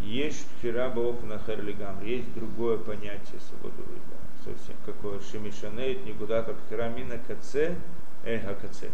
[0.00, 2.02] Есть пхира на херлигам.
[2.04, 4.20] Есть другое понятие свободы выбора.
[4.44, 7.76] Совсем какое шемишанейт никуда то пхира мина каце
[8.24, 8.90] эха каце.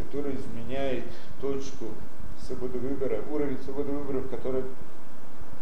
[0.00, 1.04] который изменяет
[1.40, 1.86] точку
[2.46, 4.64] свободы выбора, уровень свободы выбора, в котором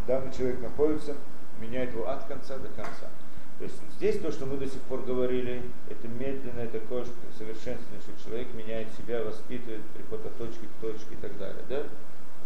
[0.07, 1.17] данный человек находится,
[1.61, 3.09] меняет его от конца до конца.
[3.59, 7.05] То есть здесь то, что мы до сих пор говорили, это медленное такое
[7.37, 11.83] совершенствование, что человек меняет себя, воспитывает, приход от точки к точке и так далее, да?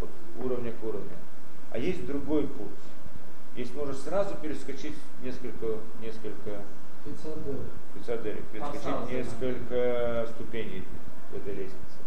[0.00, 0.08] От
[0.42, 1.16] уровня к уровню.
[1.70, 2.68] А есть другой путь.
[3.56, 6.62] Есть можно сразу перескочить несколько, несколько
[7.04, 10.84] Пиццадерик, перескочить несколько ступеней
[11.30, 11.98] в этой лестнице.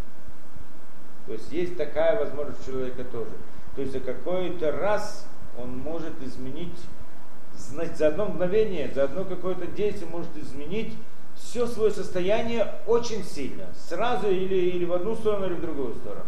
[1.27, 3.31] То есть есть такая возможность у человека тоже.
[3.75, 5.27] То есть за какой-то раз
[5.57, 6.77] он может изменить,
[7.57, 10.93] значит, за одно мгновение, за одно какое-то действие может изменить
[11.35, 13.65] все свое состояние очень сильно.
[13.89, 16.25] Сразу или, или в одну сторону, или в другую сторону.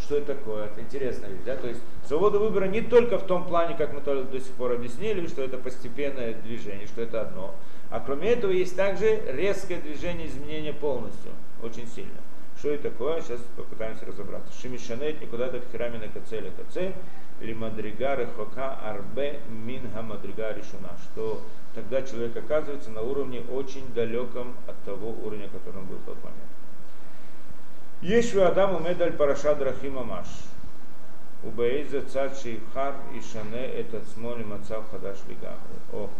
[0.00, 0.66] Что это такое?
[0.66, 1.40] Это интересная вещь.
[1.44, 1.56] Да?
[1.56, 5.26] То есть свобода выбора не только в том плане, как мы до сих пор объяснили,
[5.26, 7.54] что это постепенное движение, что это одно.
[7.90, 11.32] А кроме этого есть также резкое движение изменения полностью,
[11.62, 12.20] очень сильно.
[12.58, 13.20] Что это такое?
[13.22, 14.52] Сейчас попытаемся разобраться.
[14.60, 16.92] Шимишанет никуда до хирамина кацеля кацель,
[17.40, 20.90] или мадригары хока арбе минга мадригари шуна.
[21.04, 21.42] Что
[21.74, 26.50] тогда человек оказывается на уровне очень далеком от того уровня, которым был в тот момент.
[28.00, 30.28] Ешу Адаму медаль параша драхима маш.
[31.42, 35.78] Убаэйза цад шейхар и шане этот смоли мацав хадаш лигамры.
[35.92, 36.10] О,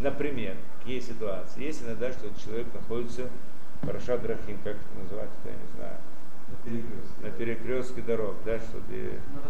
[0.00, 1.64] например, какие ситуации.
[1.64, 3.28] Есть иногда, что человек находится
[3.82, 5.96] Параша Драхим, как это называется, я не знаю.
[7.22, 8.78] На перекрестке дорог, да, что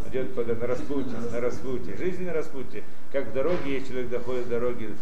[0.09, 1.96] идет под, на распутье, на распутье.
[1.96, 2.82] Жизнь на распутье.
[3.12, 4.94] Как в дороге, если человек доходит до дороги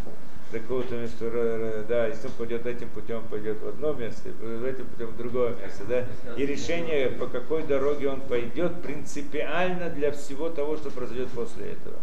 [0.51, 5.09] до какого-то места, да, если он пойдет этим путем, пойдет в одно место, этим путем
[5.09, 6.07] в другое место, да.
[6.36, 11.96] И решение, по какой дороге он пойдет, принципиально для всего того, что произойдет после этого.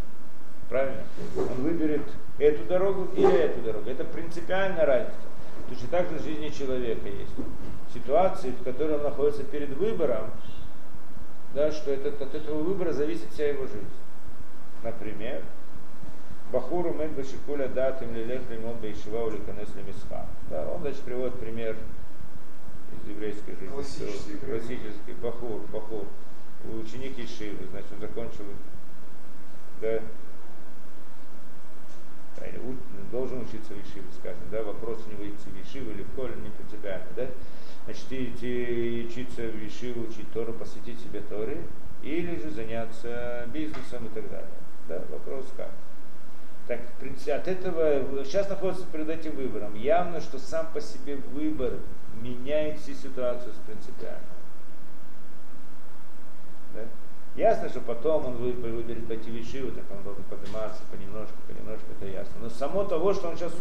[0.70, 1.04] Правильно?
[1.38, 2.02] Он выберет
[2.40, 3.90] эту дорогу или эту дорогу.
[3.90, 5.18] Это принципиальная разница.
[5.70, 7.32] Точно так же в жизни человека есть
[7.96, 10.30] ситуации, в которой он находится перед выбором,
[11.54, 13.90] да, что этот, от этого выбора зависит вся его жизнь.
[14.84, 15.42] Например,
[16.52, 20.26] Бахуру мен башикуля дат им лилех лимон бейшива ули канес лемисха.
[20.50, 21.76] Да, он, значит, приводит пример
[22.94, 23.74] из еврейской жизни.
[23.74, 26.06] Классический, классический Бахур, Бахур.
[26.82, 28.44] Ученик Ишивы, значит, он закончил
[29.82, 30.00] да,
[33.12, 36.50] должен учиться в Ишиве, скажем, да, вопрос не выйти в Ишиву или в Коле, не
[36.50, 37.28] принципиально, да,
[37.86, 41.64] значит, идти учиться в Ишиву, учить Тору, посвятить себе Торе,
[42.04, 44.50] или же заняться бизнесом и так далее,
[44.88, 45.70] да, вопрос как.
[46.68, 49.76] Так, от этого, сейчас находится перед этим выбором.
[49.76, 51.74] Явно, что сам по себе выбор
[52.22, 54.20] меняет всю ситуацию принципиально.
[56.74, 56.82] Да?
[57.36, 62.10] Ясно, что потом он выберет пойти в Ишиву, так он должен подниматься понемножку, понемножку, это
[62.10, 62.34] ясно.
[62.42, 63.54] Но само того, что он сейчас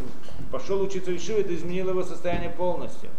[0.50, 3.10] пошел учиться в Ишиву, это изменило его состояние полностью.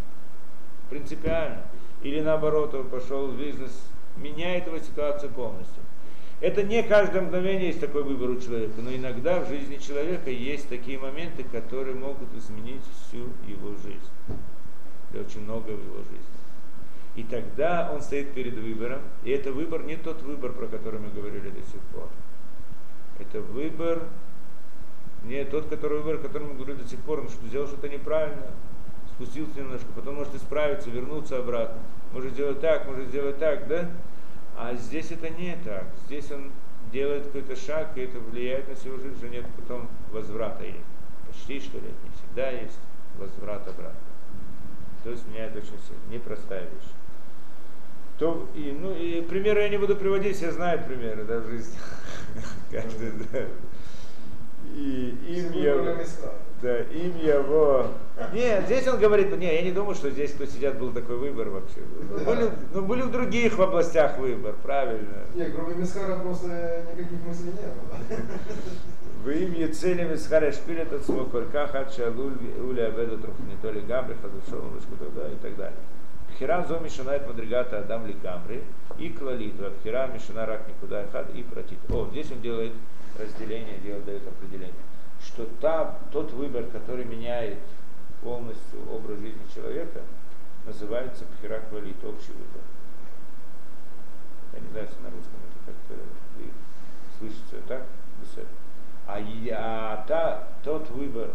[0.90, 1.64] Принципиально.
[2.04, 3.72] Или наоборот, он пошел в бизнес,
[4.18, 5.82] меняет его ситуацию полностью.
[6.42, 10.68] Это не каждое мгновение есть такой выбор у человека, но иногда в жизни человека есть
[10.68, 14.12] такие моменты, которые могут изменить всю его жизнь.
[15.12, 16.36] Да очень много в его жизни.
[17.16, 21.10] И тогда он стоит перед выбором, и это выбор не тот выбор, про который мы
[21.10, 22.10] говорили до сих пор.
[23.18, 24.04] Это выбор
[25.24, 27.88] не тот, который выбор, о котором мы говорили до сих пор, он что сделал что-то
[27.88, 28.52] неправильно,
[29.16, 31.80] спустился немножко, потом может исправиться, вернуться обратно.
[32.13, 33.89] Может сделать так, может сделать так, да?
[34.57, 35.86] А здесь это не так.
[36.05, 36.51] Здесь он
[36.91, 40.63] делает какой-то шаг, и это влияет на всю жизнь, уже нет потом возврата.
[40.63, 40.80] Или
[41.28, 42.80] почти что ли, не всегда есть
[43.18, 43.99] возврат обратно.
[45.03, 46.13] То есть меняет очень сильно.
[46.13, 46.91] Непростая вещь
[48.18, 51.76] то и, ну, и примеры я не буду приводить, все знают примеры да, в жизни.
[52.72, 53.39] Каждый, да.
[54.74, 55.97] И им его,
[56.62, 57.88] да, им его.
[58.34, 61.49] Нет, здесь он говорит, не, я не думаю, что здесь, кто сидят, был такой выбор
[61.49, 61.80] вообще.
[62.10, 65.24] Ну, были, ну, были в других областях выбор, правильно.
[65.36, 68.22] Нет, кроме Мисхара просто никаких мыслей не было.
[69.24, 74.64] Вы им Ецели Мисхара шпилет от смоколька, хача уля абеду трухни, то ли габри, хадушов,
[75.16, 75.80] да, и так далее.
[76.38, 78.62] Хирам зо мишанает мадригата Адам Ликамри
[78.97, 79.72] и клалитва.
[79.84, 81.80] Хирам мишана рак никуда хад и протит.
[81.89, 82.74] О, здесь он делает
[83.20, 84.74] разделение, делает, дает определение.
[85.26, 87.60] Что та, тот выбор, который меняет
[88.22, 90.02] полностью образ жизни человека,
[90.66, 92.62] называется пхира квалит, общий выбор.
[94.54, 95.96] Я не знаю, если на русском это как-то
[97.20, 97.84] слышится так,
[99.08, 99.20] а,
[99.54, 101.30] а та, тот выбор,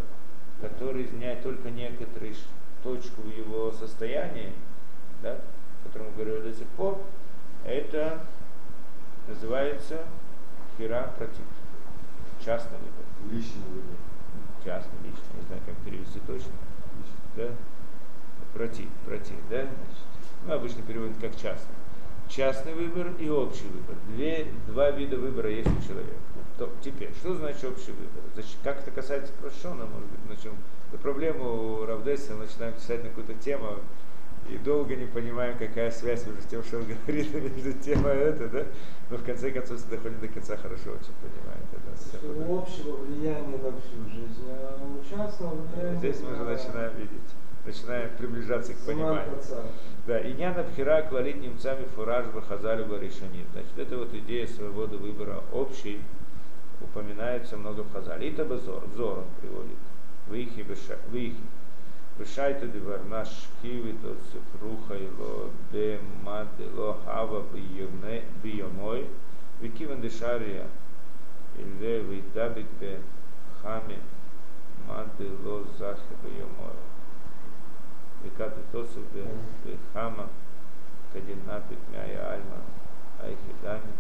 [0.61, 2.35] который изменяет только некоторые
[2.83, 4.53] точку в его состоянии,
[5.23, 6.99] да, о котором мы говорили до сих пор,
[7.65, 8.21] это
[9.29, 10.05] называется
[10.77, 11.45] хира против.
[12.45, 13.10] Частный выбор.
[13.31, 13.97] Личный выбор.
[14.65, 16.53] Частный, личный, не знаю, как перевести точно.
[17.37, 17.49] Да?
[18.53, 19.63] Против, против, да?
[19.63, 20.05] Значит,
[20.47, 21.75] Ну, обычно переводят как частный.
[22.29, 23.97] Частный выбор и общий выбор.
[24.09, 26.15] Две, два вида выбора есть у человека.
[26.59, 28.23] То, теперь, что значит общий выбор?
[28.35, 30.55] Значит, как это касается прощенного, может быть, начнем
[30.93, 33.79] эту проблему Равдеса, начинаем писать на какую-то тему,
[34.51, 38.49] и долго не понимаем, какая связь с тем, что он говорит между темой и это,
[38.49, 38.65] да?
[39.11, 41.63] Но в конце концов, доходит до конца, хорошо очень понимаем.
[41.73, 46.51] Это У общего влияния на всю жизнь, а у частного влияния Здесь мы уже на-
[46.53, 47.31] начинаем видеть,
[47.65, 49.39] начинаем приближаться к пониманию.
[50.07, 53.47] Да, и няна пхера клалит немцами фураж бахазалю баришаним.
[53.53, 56.01] Значит, это вот идея свободы выбора общей,
[56.81, 58.31] упоминается много в Хазале.
[58.31, 59.77] Это базор, взор он приводит.
[60.29, 60.65] Выихи,
[61.11, 61.37] выихи.
[62.21, 67.43] Бешайта дивар наш киви то цифруха его бе маде ло хава
[68.43, 69.07] бiyомой.
[69.61, 70.67] Викиван дешария
[71.57, 73.01] иле вейдабит бе
[73.63, 73.99] хаме
[74.87, 76.77] маде ло захе бiyомой.
[78.23, 79.25] Викаты тосу бе
[79.65, 80.29] бе хама
[81.15, 82.61] кадинапит мяя альма
[83.23, 83.95] айхидами.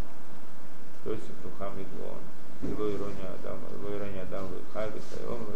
[1.05, 2.21] То есть Рухам Виглон.
[2.61, 5.47] Его ирония Адама, его ирония Адама, Хайби, Хайом,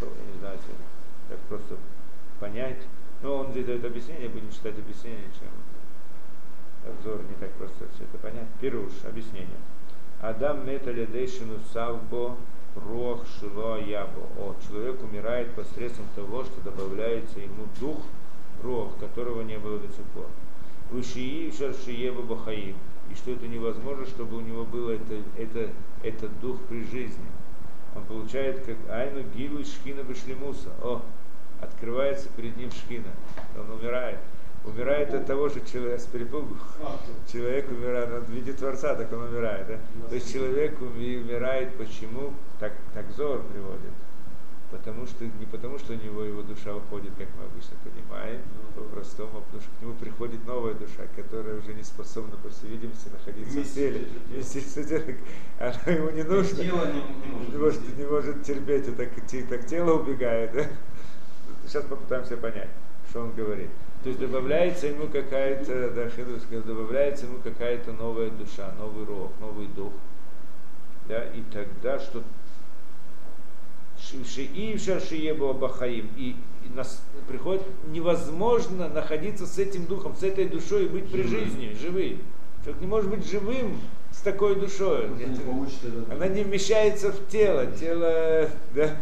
[0.00, 0.58] я не знаю,
[1.28, 1.76] так просто
[2.42, 2.82] понять.
[3.22, 5.48] Но он здесь дает объяснение, будем читать объяснение, чем
[6.90, 8.48] обзор не так просто все это понять.
[8.60, 9.60] Пируш, объяснение.
[10.20, 12.36] Адам металедейшину савбо
[12.74, 14.26] рох шило ябо.
[14.38, 17.98] О, человек умирает посредством того, что добавляется ему дух,
[18.60, 20.26] рох, которого не было до сих пор.
[20.90, 22.74] Вышии шаршиеба бахаим.
[23.10, 25.70] И что это невозможно, чтобы у него был это, это,
[26.02, 27.26] этот дух при жизни.
[27.94, 30.70] Он получает как айну гилу шхина бешлемуса.
[30.82, 31.02] О,
[31.62, 33.08] открывается перед ним шхина.
[33.58, 34.18] Он умирает.
[34.64, 36.56] Умирает от того, что человек с перепугу.
[37.32, 39.66] Человек умирает, он видит Творца, так он умирает.
[39.66, 39.78] Да?
[40.08, 42.32] То есть человек уми- умирает почему?
[42.60, 43.90] Так, так Зор приводит.
[44.70, 48.40] Потому что, не потому, что у него его душа уходит, как мы обычно понимаем,
[48.74, 53.08] по-простому, потому что к нему приходит новая душа, которая уже не способна, по всей видимости,
[53.12, 53.98] находиться в Вместе теле.
[53.98, 54.22] с телом.
[54.30, 55.16] Вместе с телом.
[55.60, 56.62] Она ему не нужна.
[56.64, 57.52] Тело не, не может.
[57.52, 60.52] Не может, не может терпеть, и так, те- так тело убегает.
[60.54, 60.66] Да?
[61.72, 62.68] Сейчас попытаемся понять,
[63.08, 63.70] что он говорит.
[64.02, 69.68] То есть добавляется ему какая-то, да, говорит, добавляется ему какая-то новая душа, новый рог, новый
[69.68, 69.90] дух.
[71.08, 72.22] Да, и тогда что
[73.98, 76.10] Шиившар Шиебо Бахаим.
[76.18, 76.36] И,
[76.74, 82.20] нас приходит невозможно находиться с этим духом, с этой душой и быть при жизни, живым.
[82.64, 85.08] Человек не может быть живым с такой душой.
[86.10, 87.66] Она не вмещается в тело.
[87.66, 88.94] Тело, да,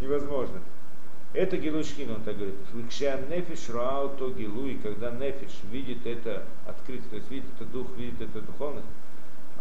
[0.00, 0.60] невозможно.
[1.34, 2.56] Это Гилушкин, он так говорит.
[2.74, 7.88] Викшан нефиш раауто гилу, и когда нефиш видит это открытие, то есть видит это дух,
[7.96, 8.86] видит это духовность,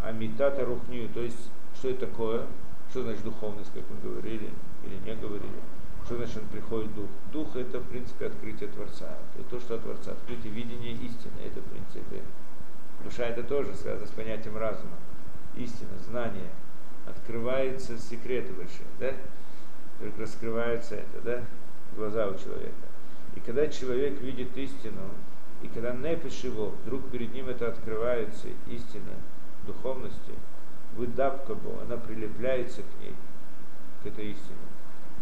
[0.04, 2.46] амитата рухнию, то есть что это такое,
[2.90, 4.50] что значит духовность, как мы говорили
[4.86, 5.62] или не говорили,
[6.06, 7.10] что значит он приходит дух.
[7.32, 11.62] Дух это в принципе открытие Творца, это то, что от Творца, открытие видения истины, это
[11.62, 12.22] в принципе
[13.04, 14.96] Душа это тоже связано с понятием разума.
[15.56, 16.50] Истина, знание.
[17.08, 19.14] Открываются секреты большие, да?
[20.20, 21.44] Раскрывается это, да?
[21.96, 22.72] Глаза у человека.
[23.36, 25.02] И когда человек видит истину,
[25.62, 29.14] и когда непиш его, вдруг перед ним это открывается, истина
[29.66, 30.34] духовности,
[30.96, 33.16] выдавка Бога, она прилепляется к ней,
[34.04, 34.58] к этой истине.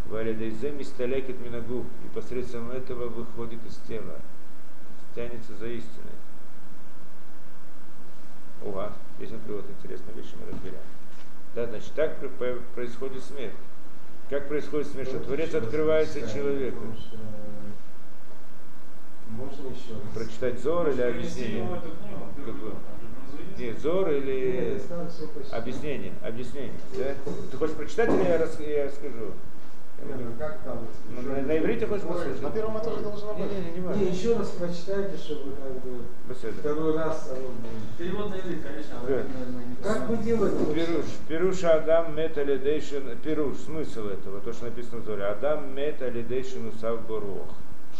[0.06, 4.16] Валидайзе мисталекет минагу, и посредством этого выходит из тела,
[5.14, 6.14] тянется за истиной.
[8.62, 10.80] Уга, здесь он приводит интересные вещи, мы разберем.
[11.54, 12.16] Да, значит, так
[12.74, 13.54] происходит смерть.
[14.30, 14.86] Как происходит?
[14.86, 16.84] Что Творец открывается человеку.
[17.12, 17.16] Э,
[19.30, 19.94] Можно еще?
[20.14, 21.68] Прочитать Зор или объяснение?
[23.58, 24.80] Нет, Зор или
[25.50, 26.12] объяснение?
[26.22, 27.14] Объяснение, да?
[27.50, 29.32] Ты хочешь прочитать или я, рас- я расскажу?
[30.02, 30.78] Ну как там?
[31.10, 32.42] Ну, на, иврите хочешь послушать?
[32.42, 33.52] На первом этаже должно быть.
[33.52, 34.00] не, не, не важно.
[34.00, 36.52] Не, еще раз прочитайте, чтобы как бы Беседа.
[36.58, 37.98] второй раз оно будет.
[37.98, 40.74] Перевод на иврит, конечно, а Как вы делаете?
[40.74, 45.24] Пируш, Пируша Адам мет алидейшин, Пируш, смысл этого, то, что написано в Зоре.
[45.24, 47.48] Адам мет алидейшин усав борух,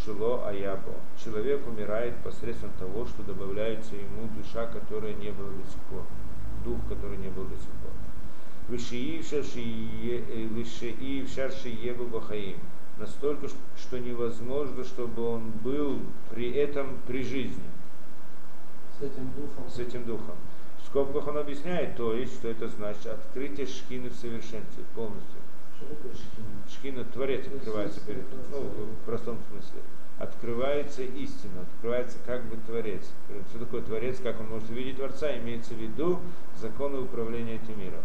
[0.03, 0.93] шило аябо.
[1.23, 6.03] Человек умирает посредством того, что добавляется ему душа, которая не была до сих пор.
[6.63, 7.80] Дух, который не был до сих пор.
[8.69, 9.43] Вышиившар
[11.51, 12.57] шиебу бахаим.
[12.97, 13.47] Настолько,
[13.77, 15.99] что невозможно, чтобы он был
[16.29, 17.63] при этом при жизни
[18.99, 19.69] С этим духом.
[19.69, 20.35] с этим духом.
[20.83, 25.39] В скобках он объясняет, то есть, что это значит открытие шхины в совершенстве полностью.
[26.69, 27.03] Шкина?
[27.05, 29.81] Творец открывается перед, ну, в простом смысле.
[30.19, 33.09] Открывается истина, открывается как бы Творец.
[33.49, 36.19] Что такое Творец, как он может увидеть Творца, имеется в виду
[36.59, 38.03] законы управления этим миром.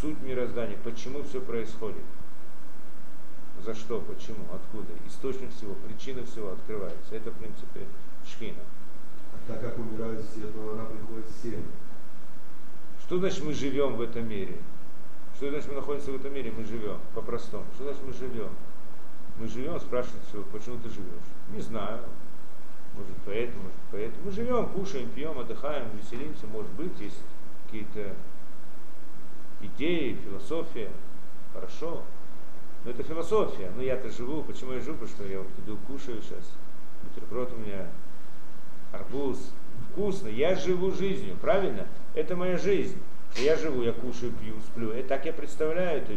[0.00, 2.04] Суть мироздания, почему все происходит.
[3.64, 4.92] За что, почему, откуда.
[5.06, 7.14] Источник всего, причина всего открывается.
[7.14, 7.86] Это, в принципе,
[8.26, 8.62] шхина.
[9.48, 11.62] так как умирают все, то она приходит всем.
[13.00, 14.56] Что значит мы живем в этом мире?
[15.36, 16.52] Что значит мы находимся в этом мире?
[16.56, 17.64] Мы живем, по-простому.
[17.74, 18.50] Что значит мы живем?
[19.38, 21.28] Мы живем, спрашивают, что, почему ты живешь?
[21.54, 22.00] Не знаю.
[22.96, 24.24] Может поэтому, может поэтому.
[24.24, 26.46] Мы живем, кушаем, пьем, отдыхаем, веселимся.
[26.46, 27.20] Может быть, есть
[27.66, 28.14] какие-то
[29.60, 30.90] идеи, философия.
[31.52, 32.02] Хорошо.
[32.84, 33.70] Но это философия.
[33.76, 34.42] Но я-то живу.
[34.42, 34.98] Почему я живу?
[34.98, 36.44] Потому что я вот иду, кушаю сейчас.
[37.02, 37.86] Бутерброд у меня,
[38.92, 39.52] арбуз.
[39.90, 40.28] Вкусно.
[40.28, 41.36] Я живу жизнью.
[41.40, 41.86] Правильно?
[42.14, 42.98] Это моя жизнь.
[43.36, 44.92] Я живу, я кушаю, пью, сплю.
[44.92, 46.14] И так я представляю это